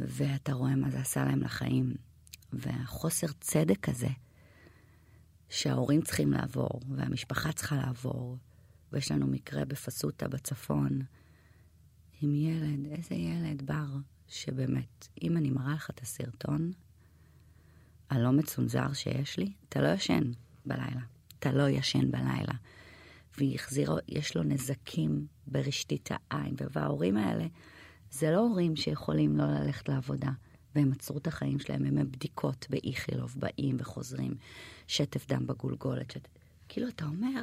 [0.00, 1.94] ואתה רואה מה זה עשה להם לחיים,
[2.52, 4.08] והחוסר צדק הזה,
[5.48, 8.38] שההורים צריכים לעבור, והמשפחה צריכה לעבור,
[8.92, 11.02] ויש לנו מקרה בפסוטה בצפון,
[12.22, 13.86] עם ילד, איזה ילד, בר,
[14.28, 16.72] שבאמת, אם אני מראה לך את הסרטון
[18.10, 20.32] הלא מצונזר שיש לי, אתה לא ישן
[20.66, 21.00] בלילה.
[21.38, 22.54] אתה לא ישן בלילה.
[23.38, 27.46] והחזיר, יש לו נזקים ברשתית העין, וההורים האלה,
[28.10, 30.30] זה לא הורים שיכולים לא ללכת לעבודה.
[30.74, 34.34] והם עצרו את החיים שלהם, הם בבדיקות באיכילוב, באים וחוזרים,
[34.86, 36.10] שטף דם בגולגולת.
[36.10, 36.28] שט...
[36.68, 37.42] כאילו, אתה אומר,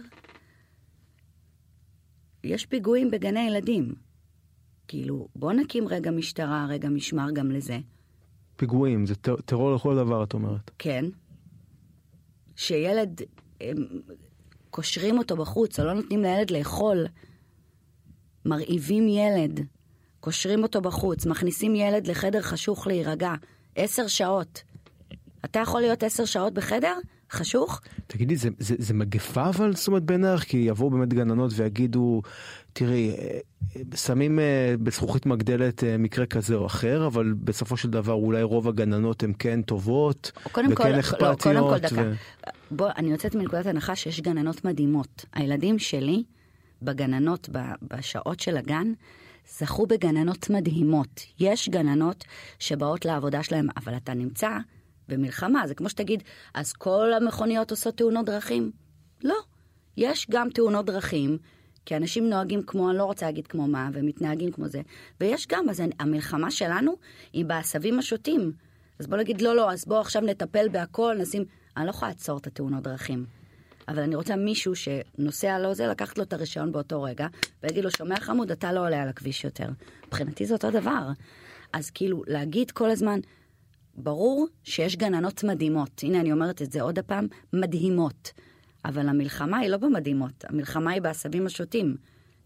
[2.43, 3.95] יש פיגועים בגני ילדים.
[4.87, 7.79] כאילו, בוא נקים רגע משטרה, רגע משמר גם לזה.
[8.55, 10.71] פיגועים, זה טרור לכל דבר, את אומרת.
[10.77, 11.05] כן.
[12.55, 13.21] שילד
[13.61, 13.77] הם
[14.69, 17.05] קושרים אותו בחוץ, או לא נותנים לילד לאכול.
[18.45, 19.67] מרעיבים ילד,
[20.25, 23.33] קושרים אותו בחוץ, מכניסים ילד לחדר חשוך להירגע.
[23.75, 24.63] עשר שעות.
[25.45, 26.93] אתה יכול להיות עשר שעות בחדר?
[27.31, 27.81] חשוך?
[28.07, 30.43] תגידי, זה, זה, זה מגפה אבל, זאת אומרת, בעיניך?
[30.43, 32.21] כי יבואו באמת גננות ויגידו,
[32.73, 33.39] תראי, אה,
[33.95, 38.67] שמים אה, בזכוכית מגדלת אה, מקרה כזה או אחר, אבל בסופו של דבר אולי רוב
[38.67, 41.45] הגננות הן כן טובות, וכן כל, אכפתיות.
[41.45, 42.01] לא, קודם כל דקה.
[42.01, 42.13] ו...
[42.71, 45.25] בוא, אני יוצאת מנקודת הנחה שיש גננות מדהימות.
[45.33, 46.23] הילדים שלי,
[46.81, 47.49] בגננות,
[47.81, 48.93] בשעות של הגן,
[49.47, 51.21] זכו בגננות מדהימות.
[51.39, 52.23] יש גננות
[52.59, 54.49] שבאות לעבודה שלהם, אבל אתה נמצא
[55.07, 55.67] במלחמה.
[55.67, 56.23] זה כמו שתגיד,
[56.53, 58.71] אז כל המכוניות עושות תאונות דרכים?
[59.23, 59.35] לא.
[59.97, 61.37] יש גם תאונות דרכים,
[61.85, 64.81] כי אנשים נוהגים כמו, אני לא רוצה להגיד כמו מה, ומתנהגים כמו זה.
[65.21, 66.95] ויש גם, אז המלחמה שלנו
[67.33, 68.51] היא בעשבים השוטים.
[68.99, 71.45] אז בוא נגיד, לא, לא, אז בוא עכשיו נטפל בהכל, נשים...
[71.77, 73.25] אני לא יכולה לעצור את התאונות דרכים.
[73.87, 77.27] אבל אני רוצה מישהו שנוסע לא זה, לקחת לו את הרישיון באותו רגע,
[77.63, 79.69] ויגיד לו, שומע חמוד, אתה לא עולה על הכביש יותר.
[80.07, 81.09] מבחינתי זה אותו דבר.
[81.73, 83.19] אז כאילו, להגיד כל הזמן,
[83.97, 86.03] ברור שיש גננות מדהימות.
[86.03, 88.31] הנה, אני אומרת את זה עוד הפעם, מדהימות.
[88.85, 91.95] אבל המלחמה היא לא במדהימות, המלחמה היא בעשבים השוטים.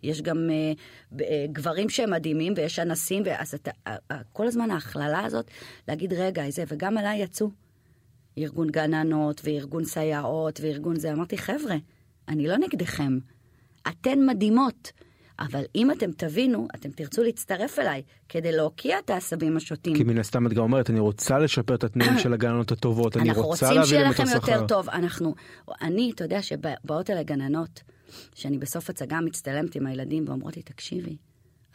[0.03, 4.71] יש גם uh, uh, גברים שהם מדהימים ויש אנסים, ואז אתה, uh, uh, כל הזמן
[4.71, 5.51] ההכללה הזאת,
[5.87, 7.49] להגיד רגע, איזה, וגם עליי יצאו
[8.39, 11.13] ארגון גננות וארגון סייעות וארגון זה.
[11.13, 11.75] אמרתי, חבר'ה,
[12.27, 13.19] אני לא נגדכם,
[13.87, 14.91] אתן מדהימות.
[15.39, 19.95] אבל אם אתם תבינו, אתם תרצו להצטרף אליי כדי להוקיע את העסבים השוטים.
[19.95, 23.31] כי מן הסתם את גם אומרת, אני רוצה לשפר את התנאים של הגננות הטובות, אני
[23.31, 24.25] רוצה להביא להם את השכר.
[24.25, 24.89] אנחנו רוצים שיהיה לכם יותר טוב.
[24.89, 25.35] אנחנו,
[25.81, 27.83] אני, אתה יודע שבאות אליי גננות,
[28.35, 31.17] שאני בסוף הצגה מצטלמת עם הילדים ואומרות לי, תקשיבי,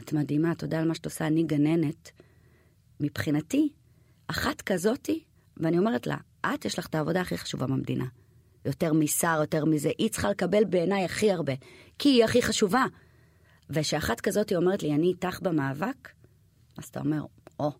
[0.02, 2.10] את מדהימה, תודה על מה שאת עושה, אני גננת.
[3.00, 3.68] מבחינתי,
[4.26, 5.24] אחת כזאתי,
[5.56, 8.04] ואני אומרת לה, את, יש לך את העבודה הכי חשובה במדינה.
[8.64, 11.52] יותר משר, יותר מזה, היא צריכה לקבל בעיניי הכי הרבה,
[11.98, 12.84] כי היא הכי חשובה.
[13.70, 16.08] ושאחת כזאת היא אומרת לי, אני איתך במאבק,
[16.78, 17.22] אז אתה אומר,
[17.60, 17.72] או,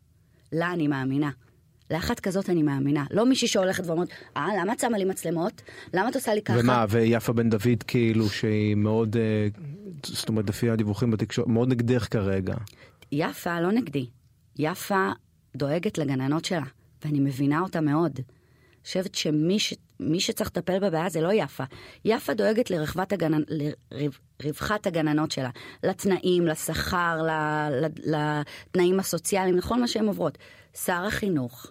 [0.53, 1.31] לה אני מאמינה.
[1.91, 3.05] לאחת כזאת אני מאמינה.
[3.11, 5.63] לא מישהי שהולכת ואומרת, אה, למה את שמה לי מצלמות?
[5.95, 6.59] למה את עושה לי ככה?
[6.61, 9.49] ומה, ויפה בן דוד כאילו שהיא מאוד, אה,
[10.07, 12.55] זאת אומרת, לפי הדיווחים בתקשורת, מאוד נגדך כרגע.
[13.13, 14.07] יפה לא נגדי.
[14.59, 15.11] יפה
[15.57, 16.65] דואגת לגננות שלה,
[17.05, 18.21] ואני מבינה אותה מאוד.
[18.85, 19.75] חושבת שמי ש...
[20.01, 21.65] מי שצריך לטפל בבעיה זה לא יפה.
[22.05, 23.43] יפה דואגת לרווחת, הגנ...
[24.43, 25.51] לרווחת הגננות שלה,
[25.83, 27.23] לתנאים, לשכר,
[28.05, 30.39] לתנאים הסוציאליים, לכל מה שהן עוברות.
[30.85, 31.67] שר החינוך,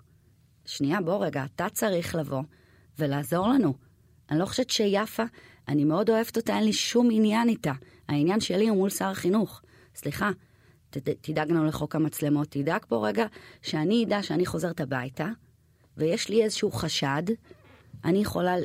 [0.65, 2.41] שנייה, בוא רגע, אתה צריך לבוא
[2.99, 3.73] ולעזור לנו.
[4.31, 5.23] אני לא חושבת שיפה,
[5.67, 7.73] אני מאוד אוהבת אותה, אין לי שום עניין איתה.
[8.09, 9.61] העניין שלי הוא מול שר החינוך.
[9.95, 10.31] סליחה,
[10.89, 13.25] ת, תדאג לנו לחוק המצלמות, תדאג פה רגע
[13.61, 15.27] שאני אדע שאני חוזרת הביתה,
[15.97, 17.23] ויש לי איזשהו חשד,
[18.05, 18.55] אני יכולה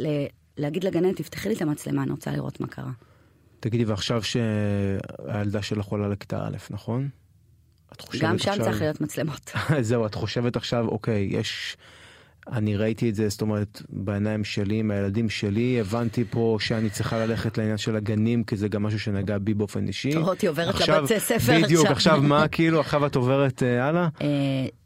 [0.00, 0.26] ל-
[0.56, 2.90] להגיד לגננת, תפתחי לי את המצלמה, אני רוצה לראות מה קרה.
[3.60, 7.08] תגידי, ועכשיו שהילדה שלך עולה לכיתה א', נכון?
[8.20, 8.64] גם שם עכשיו...
[8.64, 9.50] צריך להיות מצלמות.
[9.80, 11.76] זהו, את חושבת עכשיו, אוקיי, יש
[12.52, 17.26] אני ראיתי את זה, זאת אומרת, בעיניים שלי, עם הילדים שלי, הבנתי פה שאני צריכה
[17.26, 20.16] ללכת לעניין של הגנים, כי זה גם משהו שנגע בי באופן אישי.
[20.16, 21.62] רותי עוברת לבתי ספר עכשיו.
[21.62, 24.08] בדיוק, עכשיו מה, כאילו, עכשיו את עוברת אה, הלאה?
[24.22, 24.28] אה,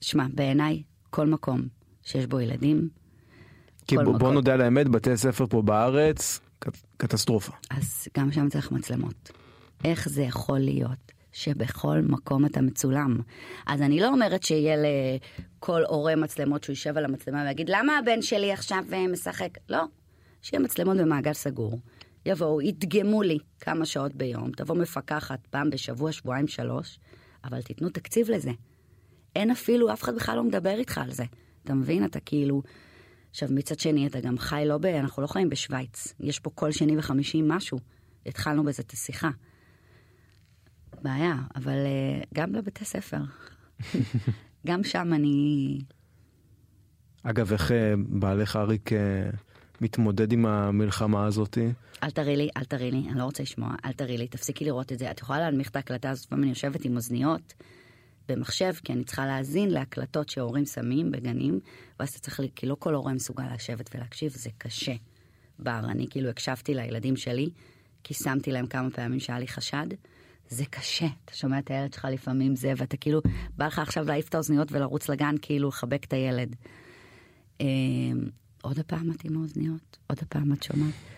[0.00, 1.62] שמע, בעיניי, כל מקום
[2.04, 2.88] שיש בו ילדים,
[3.86, 4.32] כי בוא, בוא.
[4.32, 7.52] נודה על האמת, בתי ספר פה בארץ, קט- קטסטרופה.
[7.70, 9.30] אז גם שם צריך מצלמות.
[9.84, 13.18] איך זה יכול להיות שבכל מקום אתה מצולם?
[13.66, 18.22] אז אני לא אומרת שיהיה לכל הורה מצלמות שהוא יישב על המצלמה ויגיד, למה הבן
[18.22, 19.48] שלי עכשיו אה, משחק?
[19.68, 19.84] לא,
[20.42, 21.80] שיהיה מצלמות במעגל סגור.
[22.26, 26.98] יבואו, ידגמו לי כמה שעות ביום, תבוא מפקחת פעם בשבוע, שבועיים, שלוש,
[27.44, 28.50] אבל תיתנו תקציב לזה.
[29.36, 31.24] אין אפילו, אף אחד בכלל לא מדבר איתך על זה.
[31.64, 32.04] אתה מבין?
[32.04, 32.62] אתה כאילו...
[33.30, 34.86] עכשיו, מצד שני, אתה גם חי לא ב...
[34.86, 36.14] אנחנו לא חיים בשוויץ.
[36.20, 37.78] יש פה כל שני וחמישי משהו.
[38.26, 39.30] התחלנו בזה את השיחה.
[41.02, 43.20] בעיה, אבל uh, גם לבתי ספר.
[44.66, 45.78] גם שם אני...
[47.22, 49.30] אגב, איך אה, בעלך אריק אה,
[49.80, 51.72] מתמודד עם המלחמה הזאתי?
[52.02, 54.92] אל תראי לי, אל תראי לי, אני לא רוצה לשמוע, אל תראי לי, תפסיקי לראות
[54.92, 55.10] את זה.
[55.10, 57.54] את יכולה להנמיך את ההקלטה הזאת, לפעמים אני יושבת עם אוזניות
[58.28, 61.60] במחשב, כי אני צריכה להאזין להקלטות שהורים שמים בגנים,
[62.00, 64.94] ואז אתה צריך, כי לא כל הורה מסוגל לשבת ולהקשיב, זה קשה.
[65.58, 67.50] בר, אני כאילו הקשבתי לילדים שלי,
[68.04, 69.86] כי שמתי להם כמה פעמים שהיה לי חשד.
[70.48, 73.20] זה קשה, אתה שומע את הילד שלך לפעמים זה, ואתה כאילו,
[73.56, 76.56] בא לך עכשיו להעיף את האוזניות ולרוץ לגן, כאילו לחבק את הילד.
[77.60, 77.66] אה,
[78.62, 81.13] עוד הפעם את עם האוזניות, עוד הפעם את שומעת.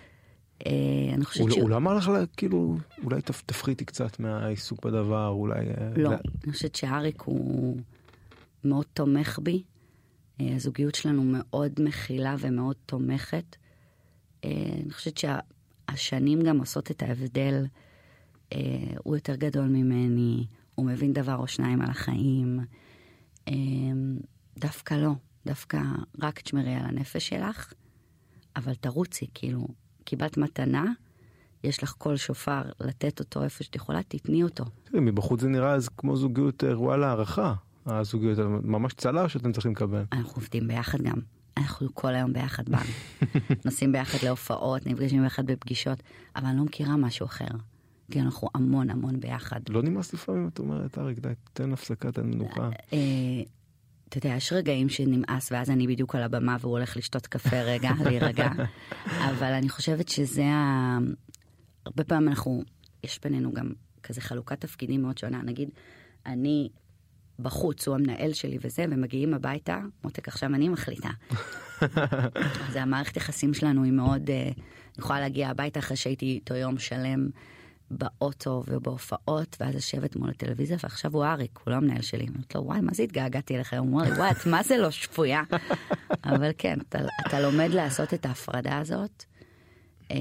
[0.66, 0.70] אה,
[1.14, 1.62] אני חושבת הוא, שהוא...
[1.62, 5.58] הוא לא אמר לך, כאילו, אולי תפ, תפחיתי קצת מהעיסוק בדבר, אולי...
[5.60, 7.76] אה, לא, לה- אני חושבת שאריק הוא
[8.64, 9.62] מאוד תומך בי.
[10.40, 13.56] אה, הזוגיות שלנו מאוד מכילה ומאוד תומכת.
[14.44, 17.66] אני חושבת שהשנים גם עושות את ההבדל.
[19.04, 22.60] הוא יותר גדול ממני, הוא מבין דבר או שניים על החיים.
[24.58, 25.10] דווקא לא,
[25.46, 25.78] דווקא
[26.22, 27.72] רק תשמרי על הנפש שלך,
[28.56, 29.68] אבל תרוצי, כאילו,
[30.06, 30.84] קיבלת מתנה,
[31.64, 34.64] יש לך קול שופר לתת אותו איפה שאת יכולה, תתני אותו.
[34.84, 37.54] תראי, מבחוץ זה נראה אז כמו זוגיות אה, ראויה להערכה.
[37.86, 40.04] הזוגיות ממש צל"ש שאתם צריכים לקבל.
[40.12, 41.18] אנחנו עובדים ביחד גם.
[41.56, 42.90] אנחנו כל היום ביחד באנו.
[43.64, 46.02] נוסעים ביחד להופעות, נפגשים ביחד בפגישות,
[46.36, 47.46] אבל אני לא מכירה משהו אחר.
[48.10, 49.60] כי אנחנו המון המון ביחד.
[49.68, 52.70] לא נמאס לפעמים, את אומרת, אריק, די, תן הפסקה, תן מנוחה.
[54.08, 57.90] אתה יודע, יש רגעים שנמאס, ואז אני בדיוק על הבמה והוא הולך לשתות קפה רגע,
[58.04, 58.48] להירגע.
[59.04, 60.98] אבל אני חושבת שזה ה...
[61.86, 62.62] הרבה פעמים אנחנו,
[63.04, 65.42] יש בינינו גם כזה חלוקת תפקידים מאוד שונה.
[65.42, 65.70] נגיד,
[66.26, 66.68] אני
[67.38, 71.10] בחוץ, הוא המנהל שלי וזה, ומגיעים הביתה, מותק, עכשיו אני מחליטה.
[72.68, 74.30] אז המערכת יחסים שלנו היא מאוד...
[74.30, 77.28] אה, אני יכולה להגיע הביתה אחרי שהייתי איתו יום שלם
[77.90, 82.24] באוטו ובהופעות, ואז לשבת מול הטלוויזיה, ועכשיו הוא אריק, הוא לא המנהל שלי.
[82.24, 83.72] אני אומרת לו, וואי, מה זה התגעגעתי אליך?
[83.72, 85.42] הוא אומר לי, וואי, את מה זה לא שפויה?
[86.24, 89.24] אבל כן, אתה, אתה לומד לעשות את ההפרדה הזאת.
[90.10, 90.16] אמ,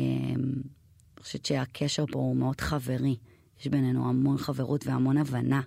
[1.15, 3.15] אני חושבת שהקשר פה הוא מאוד חברי.
[3.59, 5.61] יש בינינו המון חברות והמון הבנה.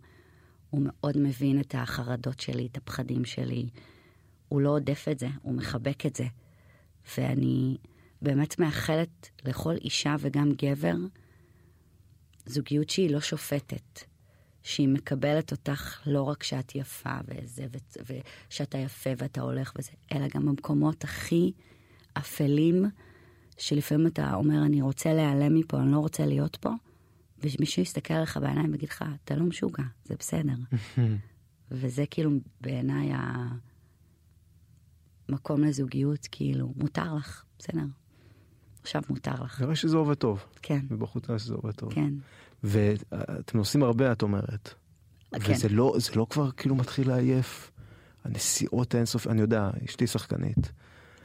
[0.71, 3.69] הוא מאוד מבין את החרדות שלי, את הפחדים שלי.
[4.49, 6.25] הוא לא עודף את זה, הוא מחבק את זה.
[7.19, 7.77] ואני
[8.23, 10.95] באמת מאחלת לכל אישה וגם גבר
[12.49, 14.01] זוגיות שהיא לא שופטת.
[14.63, 18.19] שהיא מקבלת אותך לא רק שאת יפה וזה, ו-
[18.51, 21.53] ושאתה יפה ואתה הולך וזה, אלא גם במקומות הכי
[22.13, 22.85] אפלים,
[23.59, 26.71] שלפעמים אתה אומר, אני רוצה להיעלם מפה, אני לא רוצה להיות פה,
[27.39, 30.57] ומישהו יסתכל עליך בעיניים ויגיד לך, אתה לא משוגע, זה בסדר.
[31.71, 32.31] וזה כאילו
[32.61, 33.11] בעיניי
[35.29, 37.85] המקום לזוגיות, כאילו, מותר לך, בסדר.
[38.89, 39.61] עכשיו מותר לך.
[39.61, 40.45] נראה שזה עובד טוב.
[40.63, 41.93] כן, מבחוץ נראה שזה עובד טוב.
[41.95, 42.11] כן.
[42.65, 44.75] ואתם נוסעים הרבה, את אומרת.
[45.41, 45.53] כן.
[45.53, 47.71] וזה לא, זה לא כבר כאילו מתחיל לעייף.
[48.25, 50.73] הנסיעות האינסוף, אני יודע, אשתי שחקנית.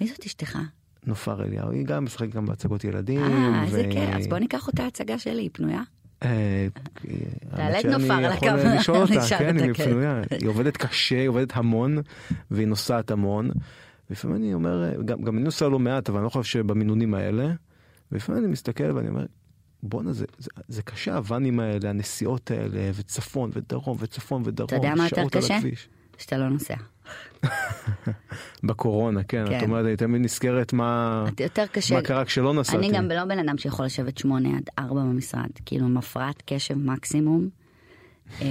[0.01, 0.57] מי זאת אשתך?
[1.05, 3.23] נופר אליהו, היא גם משחקת גם בהצגות ילדים.
[3.23, 4.09] אה, איזה ו- כיף.
[4.15, 5.81] אז בוא ניקח אותה הצגה שלי, היא פנויה?
[6.23, 6.67] אה,
[7.55, 8.67] תעלה את נופר על יכול הקו.
[8.79, 9.73] לשאול אותה, כן, היא.
[9.73, 10.21] פנויה.
[10.39, 11.97] היא עובדת קשה, היא עובדת המון,
[12.51, 13.49] והיא נוסעת המון.
[14.09, 17.53] לפעמים אני אומר, גם גם אני נוסע לא מעט, אבל אני לא חושב שבמינונים האלה.
[18.11, 19.25] ולפעמים אני מסתכל ואני אומר,
[19.83, 24.95] בואנה, זה, זה, זה קשה הוואנים האלה, הנסיעות האלה, וצפון ודרום, וצפון ודרום, אתה יודע
[24.95, 25.57] מה יותר שעות על קשה?
[25.57, 25.89] הכביש.
[26.17, 26.75] שאתה לא נוסע.
[28.63, 29.57] בקורונה, כן, כן.
[29.57, 31.95] את אומרת, אני תמיד נזכרת מה, יותר קשה.
[31.95, 32.77] מה קרה כשלא נסעתי.
[32.77, 36.77] אני גם לא בן אדם שיכול לשבת שמונה עד ארבע במשרד, כאילו עם הפרעת קשב
[36.77, 37.49] מקסימום.
[38.41, 38.47] אמ,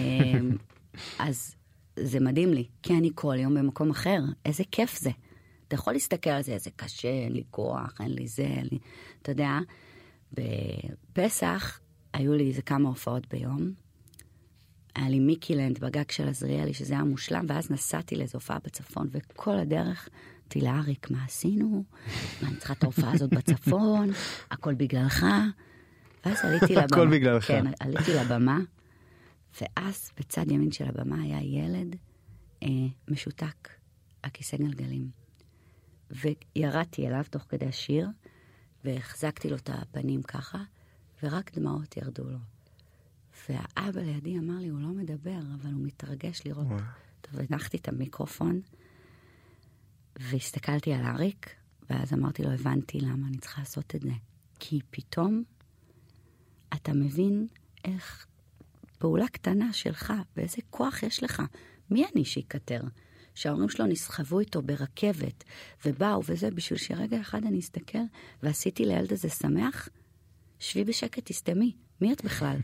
[1.19, 1.55] אז
[1.97, 5.11] זה מדהים לי, כי אני כל יום במקום אחר, איזה כיף זה.
[5.73, 8.79] אתה יכול להסתכל על זה, איזה קשה, אין לי כוח, אין לי זה, אין לי...
[9.23, 9.59] אתה יודע,
[10.33, 11.81] בפסח
[12.13, 13.73] היו לי איזה כמה הופעות ביום.
[14.95, 19.59] היה לי מיקילנד בגג של עזריאלי, שזה היה מושלם, ואז נסעתי לאיזו הופעה בצפון, וכל
[19.59, 20.09] הדרך
[20.43, 21.85] אמרתי לאריק, מה עשינו?
[22.43, 24.11] מה, אני צריכה את ההופעה הזאת בצפון?
[24.51, 25.27] הכל בגללך?
[26.27, 26.85] ואז עליתי לבמה.
[26.85, 27.47] הכל בגללך.
[27.47, 28.59] כן, עליתי לבמה,
[29.61, 31.97] ואז בצד ימין של הבמה היה ילד
[32.63, 32.69] אה,
[33.09, 33.69] משותק
[34.23, 35.22] על כיסא גלגלים.
[36.13, 38.09] וירדתי אליו תוך כדי השיר,
[38.85, 40.63] והחזקתי לו את הפנים ככה,
[41.23, 42.39] ורק דמעות ירדו לו.
[43.49, 46.67] והאבא לידי אמר לי, הוא לא מדבר, אבל הוא מתרגש לראות.
[47.21, 48.61] טוב, הנחתי את המיקרופון,
[50.19, 51.55] והסתכלתי על אריק,
[51.91, 54.13] ואז אמרתי לו, הבנתי למה אני צריכה לעשות את זה.
[54.59, 55.43] כי פתאום
[56.75, 57.47] אתה מבין
[57.85, 58.27] איך
[58.99, 61.43] פעולה קטנה שלך, ואיזה כוח יש לך.
[61.91, 62.81] מי אני שיקטר?
[63.35, 65.45] שההורים שלו נסחבו איתו ברכבת,
[65.85, 67.99] ובאו וזה, בשביל שרגע אחד אני אסתכל,
[68.43, 69.89] ועשיתי לילד הזה שמח?
[70.59, 71.73] שבי בשקט, תסתמי.
[72.01, 72.57] מי את בכלל?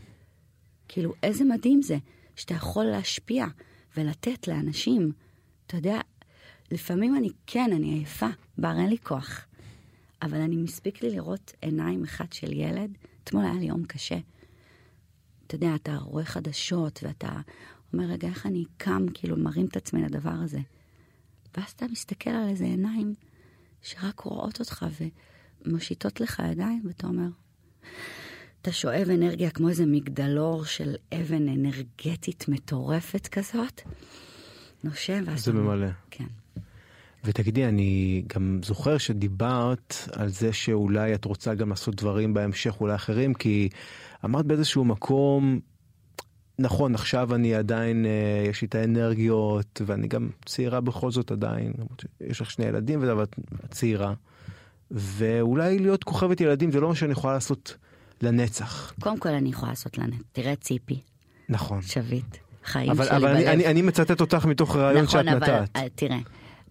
[0.87, 1.97] כאילו, איזה מדהים זה,
[2.35, 3.45] שאתה יכול להשפיע
[3.97, 5.11] ולתת לאנשים.
[5.67, 5.99] אתה יודע,
[6.71, 9.45] לפעמים אני, כן, אני עייפה, בר, אין לי כוח.
[10.21, 12.97] אבל אני מספיק לי לראות עיניים אחת של ילד.
[13.23, 14.17] אתמול היה לי יום קשה.
[15.47, 17.39] אתה יודע, אתה רואה חדשות ואתה
[17.93, 20.59] אומר, רגע, איך אני קם, כאילו, מרים את עצמי לדבר הזה.
[21.57, 23.13] ואז אתה מסתכל על איזה עיניים
[23.81, 24.85] שרק רואות אותך
[25.65, 27.27] ומושיטות לך ידיים, ואתה אומר,
[28.61, 33.81] אתה שואב אנרגיה כמו איזה מגדלור של אבן אנרגטית מטורפת כזאת,
[34.83, 35.45] נושם, ואז...
[35.45, 35.87] זה ממלא.
[36.11, 36.25] כן.
[37.23, 42.95] ותגידי, אני גם זוכר שדיברת על זה שאולי את רוצה גם לעשות דברים בהמשך, אולי
[42.95, 43.69] אחרים, כי
[44.25, 45.59] אמרת באיזשהו מקום,
[46.59, 51.73] נכון, עכשיו אני עדיין, אה, יש לי את האנרגיות, ואני גם צעירה בכל זאת עדיין,
[52.01, 53.35] שיש לך שני ילדים, אבל את
[53.71, 54.13] צעירה,
[54.91, 57.77] ואולי להיות כוכבת ילדים זה לא מה שאני יכולה לעשות
[58.21, 58.93] לנצח.
[58.99, 60.21] קודם כל אני יכולה לעשות לנט.
[60.31, 61.01] תראה ציפי,
[61.49, 61.81] נכון.
[61.81, 63.53] שביט, חיים אבל, שלי אבל אני, בלב.
[63.53, 65.75] אני, אני מצטט אותך מתוך רעיון נכון, שאת אבל נתת.
[65.75, 66.19] אה, תראה,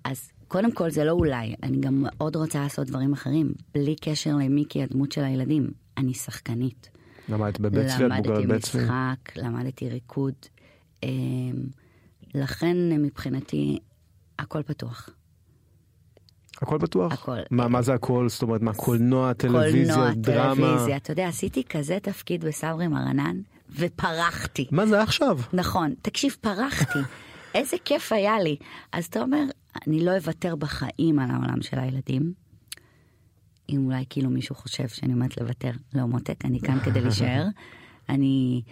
[0.05, 4.37] אז קודם כל זה לא אולי, אני גם מאוד רוצה לעשות דברים אחרים, בלי קשר
[4.37, 5.71] למיקי, הדמות של הילדים.
[5.99, 6.98] אני שחקנית.
[7.29, 8.47] למדת בבית צבי, למדתי.
[8.47, 10.35] משחק, למדתי ריקוד.
[11.03, 11.09] אמ,
[12.35, 13.79] לכן מבחינתי
[14.39, 15.11] הכל פתוח.
[16.63, 17.13] הכל פתוח?
[17.13, 17.37] הכל.
[17.51, 18.29] מה, מה זה הכל?
[18.29, 20.55] זאת אומרת, מה, קולנוע, טלוויזיה, קולנוע, דרמה?
[20.55, 23.37] טלוויזיה, אתה יודע, עשיתי כזה תפקיד בסברי מרנן,
[23.77, 24.69] ופרחתי.
[24.71, 25.39] מה זה עכשיו?
[25.53, 26.99] נכון, תקשיב, פרחתי.
[27.55, 28.57] איזה כיף היה לי.
[28.93, 29.45] אז אתה אומר,
[29.87, 32.33] אני לא אוותר בחיים על העולם של הילדים.
[33.69, 37.47] אם אולי כאילו מישהו חושב שאני אומרת לוותר, לא מותק, אני כאן כדי להישאר.
[38.09, 38.63] אני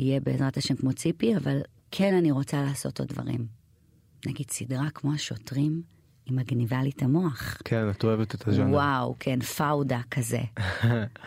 [0.00, 1.60] אהיה בעזרת השם כמו ציפי, אבל
[1.90, 3.46] כן אני רוצה לעשות עוד דברים.
[4.26, 5.82] נגיד סדרה כמו השוטרים,
[6.26, 7.58] היא מגניבה לי את המוח.
[7.64, 8.74] כן, את אוהבת את הז'אנר.
[8.74, 10.38] וואו, כן, פאודה כזה.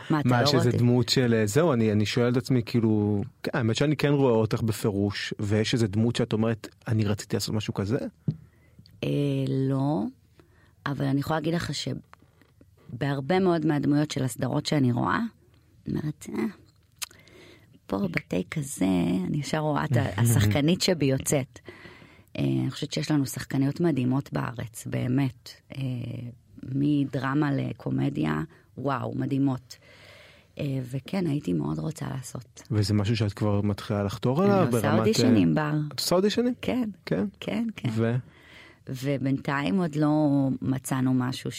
[0.09, 0.77] מה, אתה מה, לא רואה אותי?
[0.77, 1.33] דמות של...
[1.33, 3.21] אה, זהו, אני, אני שואל את עצמי, כאילו...
[3.43, 7.55] כן, האמת שאני כן רואה אותך בפירוש, ויש איזה דמות שאת אומרת, אני רציתי לעשות
[7.55, 7.97] משהו כזה?
[9.03, 9.09] אה,
[9.47, 10.03] לא,
[10.85, 11.73] אבל אני יכולה להגיד לך
[12.93, 15.19] שבהרבה מאוד מהדמויות של הסדרות שאני רואה,
[15.88, 16.43] אומרת, אה,
[17.88, 18.85] פה בטייק הזה,
[19.27, 21.59] אני ישר רואה את השחקנית שבי יוצאת.
[22.38, 25.51] אה, אני חושבת שיש לנו שחקניות מדהימות בארץ, באמת.
[25.75, 25.81] אה,
[26.63, 28.41] מדרמה לקומדיה,
[28.77, 29.77] וואו, מדהימות.
[30.59, 32.63] אה, וכן, הייתי מאוד רוצה לעשות.
[32.71, 34.67] וזה משהו שאת כבר מתחילה לחתור עליו?
[34.67, 35.73] אני עושה אודישנים בר.
[35.93, 36.53] את עושה אודישנים?
[36.61, 37.25] כן, כן.
[37.39, 37.89] כן, כן.
[37.91, 38.15] ו?
[38.89, 40.27] ובינתיים עוד לא
[40.61, 41.51] מצאנו משהו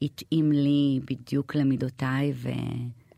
[0.00, 2.48] שהתאים לי בדיוק למידותיי, ו...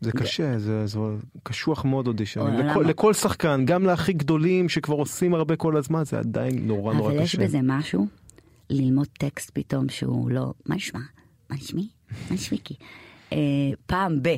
[0.01, 0.99] זה קשה, זה, זה
[1.43, 2.55] קשוח מאוד אודישנים.
[2.55, 7.11] לכל, לכל שחקן, גם להכי גדולים שכבר עושים הרבה כל הזמן, זה עדיין נורא נורא
[7.11, 7.25] אבל קשה.
[7.25, 8.07] יש בזה משהו,
[8.71, 11.01] ללמוד טקסט פתאום שהוא לא, מה נשמע?
[11.51, 11.89] מה נשמי?
[12.31, 12.75] מה נשמיקי?
[13.33, 13.39] אה,
[13.87, 14.29] פעם ב...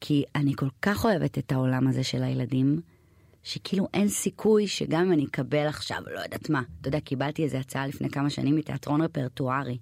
[0.00, 2.80] כי אני כל כך אוהבת את העולם הזה של הילדים,
[3.42, 7.56] שכאילו אין סיכוי שגם אם אני אקבל עכשיו, לא יודעת מה, אתה יודע, קיבלתי איזו
[7.56, 9.78] הצעה לפני כמה שנים מתיאטרון רפרטוארי.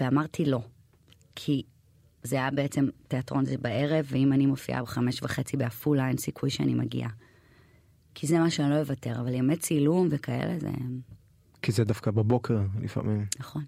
[0.00, 0.60] ואמרתי לא,
[1.36, 1.62] כי
[2.22, 6.74] זה היה בעצם תיאטרון זה בערב, ואם אני מופיעה בחמש וחצי בעפולה, אין סיכוי שאני
[6.74, 7.10] מגיעה.
[8.14, 10.68] כי זה מה שאני לא אוותר, אבל ימי צילום וכאלה זה
[11.62, 13.26] כי זה דווקא בבוקר לפעמים.
[13.38, 13.64] נכון,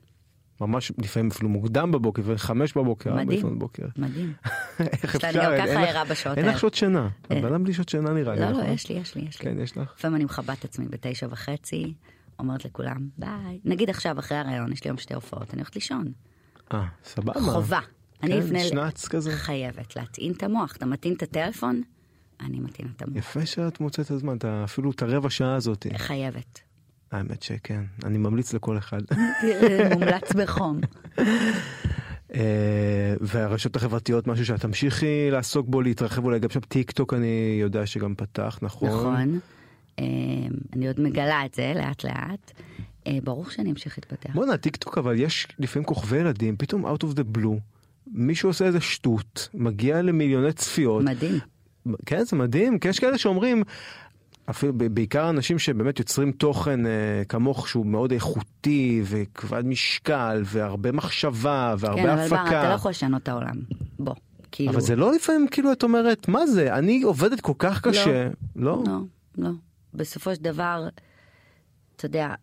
[0.61, 3.39] ממש לפעמים אפילו מוקדם בבוקר, וחמש בבוקר, ארבע מדהים.
[3.39, 3.87] לפנות בוקר.
[3.97, 4.33] מדהים.
[4.81, 5.43] איך אני אפשר?
[5.45, 6.55] גם אין ככה ערה בשעות אין האלה.
[6.55, 7.09] לך שעות שינה.
[7.31, 7.39] אה.
[7.39, 8.65] הבן אדם בלי שעות שינה נראה לי, לא, נכון?
[8.67, 9.51] לא, יש לי, יש לי, יש לי.
[9.51, 9.95] כן, יש לך.
[9.99, 11.95] לפעמים אני מכבה את עצמי בתשע וחצי,
[12.43, 13.61] אומרת לכולם, ביי.
[13.65, 16.13] נגיד עכשיו, אחרי הרעיון, יש לי יום שתי הופעות, אני הולכת לישון.
[16.73, 17.41] אה, סבבה.
[17.41, 17.81] חובה.
[18.23, 18.65] אני כן, לפני...
[18.65, 19.33] שנץ כזה.
[19.33, 20.77] חייבת להטעין את המוח.
[20.77, 21.83] אתה מטעין את הטלפון,
[22.41, 23.17] אני מטעין את המוח.
[23.17, 25.87] יפה שאת מוצאת את הזמן, אתה אפילו את הרבע שעה הזאת.
[25.97, 26.61] חייבת.
[27.13, 29.01] האמת שכן, אני ממליץ לכל אחד.
[29.95, 30.81] מומלץ בחום.
[32.35, 37.59] אה, והרשתות החברתיות, משהו שאת תמשיכי לעסוק בו, להתרחב אולי גם שם טיק טוק אני
[37.61, 38.89] יודע שגם פתח, נכון?
[38.89, 39.39] נכון.
[39.99, 40.05] אה,
[40.73, 42.53] אני עוד מגלה את זה לאט לאט.
[43.07, 44.31] אה, ברור שאני אמשיך להתפתח.
[44.35, 47.59] בואנה, טיק טוק אבל יש לפעמים כוכבי ילדים, פתאום out of the blue,
[48.07, 51.05] מישהו עושה איזה שטות, מגיע למיליוני צפיות.
[51.05, 51.39] מדהים.
[52.07, 53.63] כן, זה מדהים, כי יש כאלה שאומרים,
[54.51, 61.75] אפילו בעיקר אנשים שבאמת יוצרים תוכן אה, כמוך שהוא מאוד איכותי וכבד משקל והרבה מחשבה
[61.79, 62.37] והרבה כן, אבל הפקה.
[62.37, 63.57] בר, אתה לא יכול לשנות את העולם.
[63.99, 64.15] בוא.
[64.53, 64.71] כאילו...
[64.71, 68.83] אבל זה לא לפעמים כאילו את אומרת מה זה אני עובדת כל כך קשה לא,
[68.87, 69.01] לא,
[69.39, 69.51] לא.
[69.95, 70.89] בסופו של דבר,
[71.97, 72.35] אתה יודע,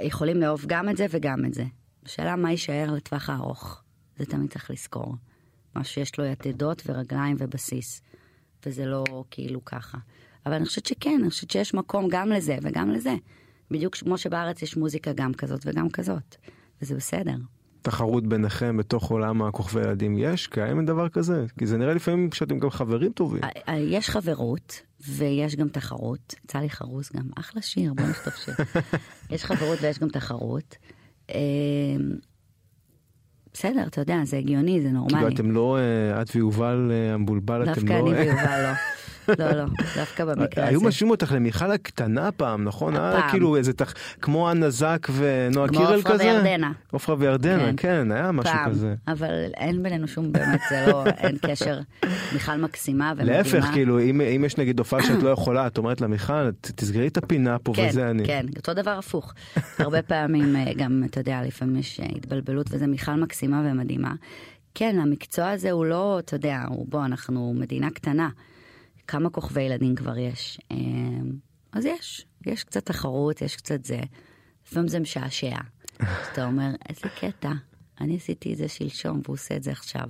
[0.00, 1.64] יכולים לאהוב גם את זה וגם את זה.
[2.04, 3.82] השאלה מה יישאר לטווח הארוך.
[4.16, 5.14] זה תמיד צריך לזכור.
[5.76, 8.02] משהו שיש לו יתדות ורגליים ובסיס.
[8.66, 9.98] וזה לא כאילו ככה.
[10.46, 13.14] אבל אני חושבת שכן, אני חושבת שיש מקום גם לזה וגם לזה.
[13.70, 16.36] בדיוק כמו שבארץ יש מוזיקה גם כזאת וגם כזאת.
[16.82, 17.36] וזה בסדר.
[17.86, 22.58] תחרות ביניכם בתוך עולם הכוכבי ילדים יש קיים דבר כזה כי זה נראה לפעמים שאתם
[22.58, 26.34] גם חברים טובים אה, אה, יש חברות ויש גם תחרות.
[26.44, 28.54] יצא לי חרוז גם, אחלה שיר, בוא נכתוב שיר.
[29.34, 30.76] יש חברות ויש גם תחרות.
[31.30, 31.36] אה,
[33.52, 35.34] בסדר, אתה יודע, זה הגיוני, זה כאילו נורמלי.
[35.34, 38.72] אתם לא אה, את ויובל המבולבל אתם דווקא לא אני ויובל לא.
[39.38, 39.64] לא, לא,
[39.96, 40.88] דווקא במקרה היו הזה.
[40.88, 43.30] משווים אותך למיכל הקטנה פעם נכון היה הפעם.
[43.30, 43.94] כאילו איזה תח...
[44.22, 46.72] כמו אנה זק ונועה כמו קירל כזה וירדנה.
[46.92, 47.74] עפרה וירדנה כן.
[47.76, 51.80] כן היה משהו כזה אבל אין בינינו שום, באמת, זה לא, אין קשר.
[52.32, 53.38] מיכל מקסימה ומדהימה.
[53.38, 57.16] להפך כאילו אם, יש נגיד הופעה שאת לא יכולה את אומרת לה מיכל תסגרי את
[57.16, 59.34] הפינה פה כן, וזה אני כן, אותו דבר הפוך.
[59.78, 64.14] הרבה פעמים אה, גם, אתה יודע, לפעמים יש אה, התבלבלות וזה מיכל מקסימה ומדהימה.
[64.74, 68.28] כן, המקצוע הזה הוא לא, אתה יודע, הוא, בוא, אנחנו מדינה קטנה.
[69.08, 70.60] כמה כוכבי ילדים כבר יש?
[70.70, 70.76] אה,
[71.72, 74.00] אז יש, יש קצת תחרות, יש קצת זה.
[74.66, 75.56] לפעמים זה משעשע.
[76.32, 77.52] אתה אומר, איזה קטע,
[78.00, 80.08] אני עשיתי את זה שלשום והוא עושה את זה עכשיו.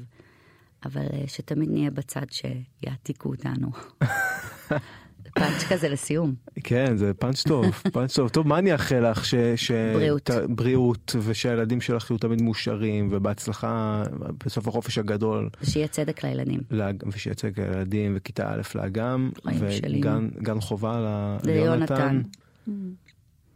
[0.84, 3.68] אבל אה, שתמיד נהיה בצד שיעתיקו אותנו.
[5.38, 6.34] פאנץ' כזה לסיום.
[6.64, 9.70] כן זה פאנץ' טוב פאנץ' טוב טוב מה אני אאחל לך ש, ש...
[9.94, 10.22] בריאות.
[10.22, 14.02] ת, בריאות ושהילדים שלך יהיו תמיד מאושרים ובהצלחה
[14.44, 16.60] בסוף החופש הגדול ושיהיה צדק לילדים.
[16.70, 19.98] לאג- ושיצא כילדים וכיתה א' לאגם חיים שלי.
[19.98, 22.22] וגן גן חובה ל- ליונתן.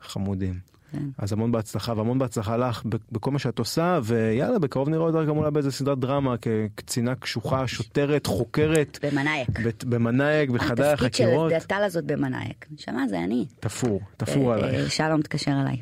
[0.02, 0.69] חמודים.
[0.92, 1.04] כן.
[1.18, 2.82] אז המון בהצלחה והמון בהצלחה לך
[3.12, 7.66] בכל מה שאת עושה ויאללה בקרוב נראה אותך גם אולי באיזה סדרת דרמה כקצינה קשוחה
[7.66, 9.48] שוטרת חוקרת במנאייק.
[9.84, 12.66] במנאייק בחדר התפקיד של החקירות דעתה לזאת במנאייק.
[12.70, 13.46] נשמה, זה אני.
[13.60, 14.84] תפור תפור אה, עלייך.
[14.84, 15.76] אה, שלום, תקשר אליי.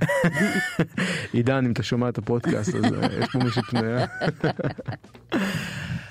[1.33, 4.07] עידן אם אתה שומע את הפודקאסט אז אה, יש פה מישהו פנויה.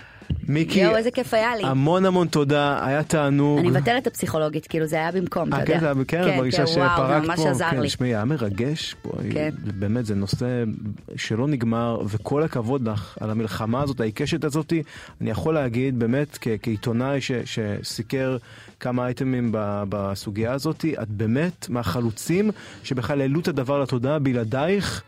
[0.47, 1.63] מיקי יואו, איזה כיף היה לי.
[1.63, 3.59] המון המון תודה היה תענוג.
[3.59, 5.93] אני מבטלת את הפסיכולוגית, כאילו זה היה במקום, אתה אה, יודע.
[5.93, 7.83] כן, כן, את מרגישה וואו, שפרקת פה, כן.
[7.83, 9.49] תשמעי, היה מרגש פה, כן.
[9.79, 10.63] באמת זה נושא
[11.15, 14.73] שלא נגמר וכל הכבוד לך על המלחמה הזאת, העיקשת הזאת,
[15.21, 18.37] אני יכול להגיד באמת כעיתונאי שסיקר
[18.79, 19.49] כמה אייטמים
[19.89, 22.51] בסוגיה הזאת, את באמת מהחלוצים
[22.83, 25.03] שבכלל העלו את הדבר לתודעה בלעדייך.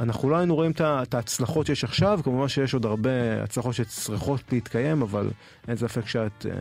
[0.00, 5.02] אנחנו לא היינו רואים את ההצלחות שיש עכשיו, כמובן שיש עוד הרבה הצלחות שצריכות להתקיים,
[5.02, 5.30] אבל
[5.68, 6.52] אין ספק שאת אה,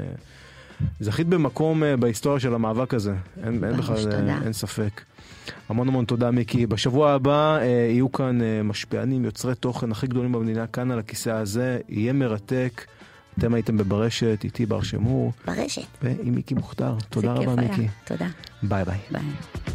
[1.00, 3.14] זכית במקום אה, בהיסטוריה של המאבק הזה,
[3.44, 4.12] אין, אין בכלל.
[4.12, 5.02] אה, אין ספק.
[5.70, 6.66] המון המון תודה מיקי.
[6.66, 11.30] בשבוע הבא אה, יהיו כאן אה, משפיענים, יוצרי תוכן הכי גדולים במדינה כאן על הכיסא
[11.30, 12.86] הזה, יהיה מרתק.
[13.40, 15.82] אתם הייתם בברשת, איתי בר שמור, ברשת.
[16.02, 16.96] ועם מיקי מוכתר.
[17.10, 17.70] תודה רבה כיף היה.
[17.70, 17.88] מיקי.
[18.06, 18.28] תודה.
[18.64, 18.98] ביי ביי.
[19.12, 19.73] ביי.